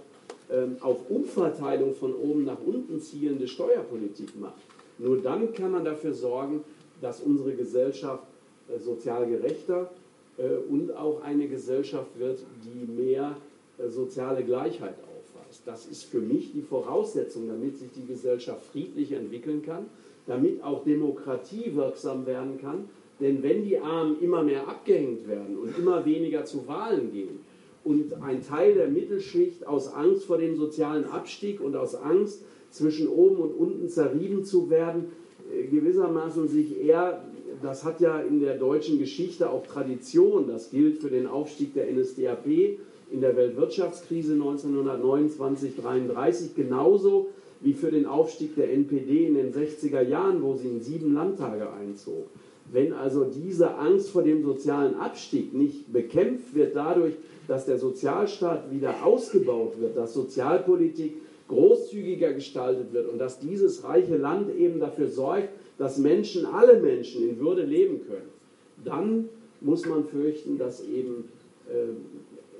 [0.50, 4.60] ähm, auf Umverteilung von oben nach unten zielende Steuerpolitik macht,
[4.98, 6.62] nur dann kann man dafür sorgen,
[7.00, 8.24] dass unsere Gesellschaft
[8.68, 9.90] äh, sozial gerechter
[10.38, 13.36] äh, und auch eine Gesellschaft wird, die mehr
[13.90, 15.62] soziale Gleichheit aufweist.
[15.66, 19.86] Das ist für mich die Voraussetzung, damit sich die Gesellschaft friedlich entwickeln kann,
[20.26, 22.88] damit auch Demokratie wirksam werden kann.
[23.20, 27.40] Denn wenn die Armen immer mehr abgehängt werden und immer weniger zu Wahlen gehen
[27.84, 33.08] und ein Teil der Mittelschicht aus Angst vor dem sozialen Abstieg und aus Angst zwischen
[33.08, 35.12] oben und unten zerrieben zu werden,
[35.70, 37.22] gewissermaßen sich eher
[37.62, 40.48] das hat ja in der deutschen Geschichte auch Tradition.
[40.48, 42.78] Das gilt für den Aufstieg der NSDAP
[43.12, 47.28] in der Weltwirtschaftskrise 1929-33 genauso
[47.60, 51.70] wie für den Aufstieg der NPD in den 60er Jahren, wo sie in sieben Landtage
[51.72, 52.26] einzog.
[52.72, 57.14] Wenn also diese Angst vor dem sozialen Abstieg nicht bekämpft wird dadurch,
[57.46, 61.14] dass der Sozialstaat wieder ausgebaut wird, dass Sozialpolitik
[61.48, 67.28] großzügiger gestaltet wird und dass dieses reiche Land eben dafür sorgt, dass Menschen, alle Menschen
[67.28, 68.30] in Würde leben können,
[68.84, 69.28] dann
[69.60, 71.28] muss man fürchten, dass eben
[71.68, 71.88] äh,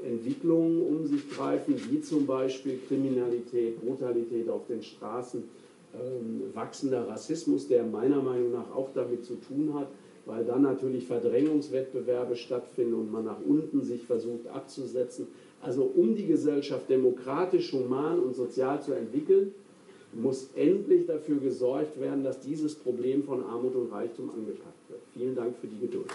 [0.05, 5.45] Entwicklungen um sich greifen, wie zum Beispiel Kriminalität, Brutalität auf den Straßen,
[5.95, 9.89] ähm, wachsender Rassismus, der meiner Meinung nach auch damit zu tun hat,
[10.27, 15.27] weil dann natürlich Verdrängungswettbewerbe stattfinden und man nach unten sich versucht abzusetzen.
[15.61, 19.53] Also um die Gesellschaft demokratisch, human und sozial zu entwickeln,
[20.13, 25.01] muss endlich dafür gesorgt werden, dass dieses Problem von Armut und Reichtum angepackt wird.
[25.15, 26.07] Vielen Dank für die Geduld.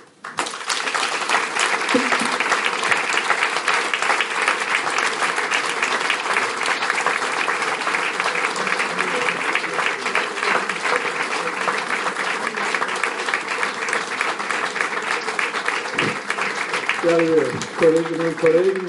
[17.04, 18.88] Ja, liebe Kolleginnen und Kollegen,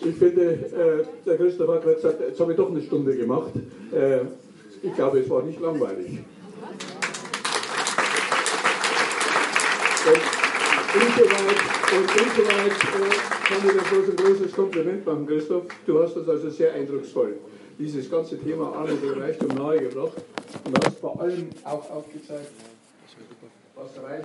[0.00, 3.50] ich finde, äh, der Christoph hat gerade gesagt, jetzt habe ich doch eine Stunde gemacht.
[3.92, 4.20] Äh,
[4.82, 6.20] ich glaube, es war nicht langweilig.
[10.06, 10.20] Und
[11.02, 11.60] insoweit,
[11.92, 13.16] und insoweit äh,
[13.48, 15.64] kann ich bloß ein großes Kompliment machen, Christoph.
[15.86, 17.34] Du hast das also sehr eindrucksvoll,
[17.78, 20.12] dieses ganze Thema Armut und Reichtum nahegebracht.
[20.64, 22.52] Und hast vor allem auch aufgezeigt,
[23.74, 24.24] was Reichtum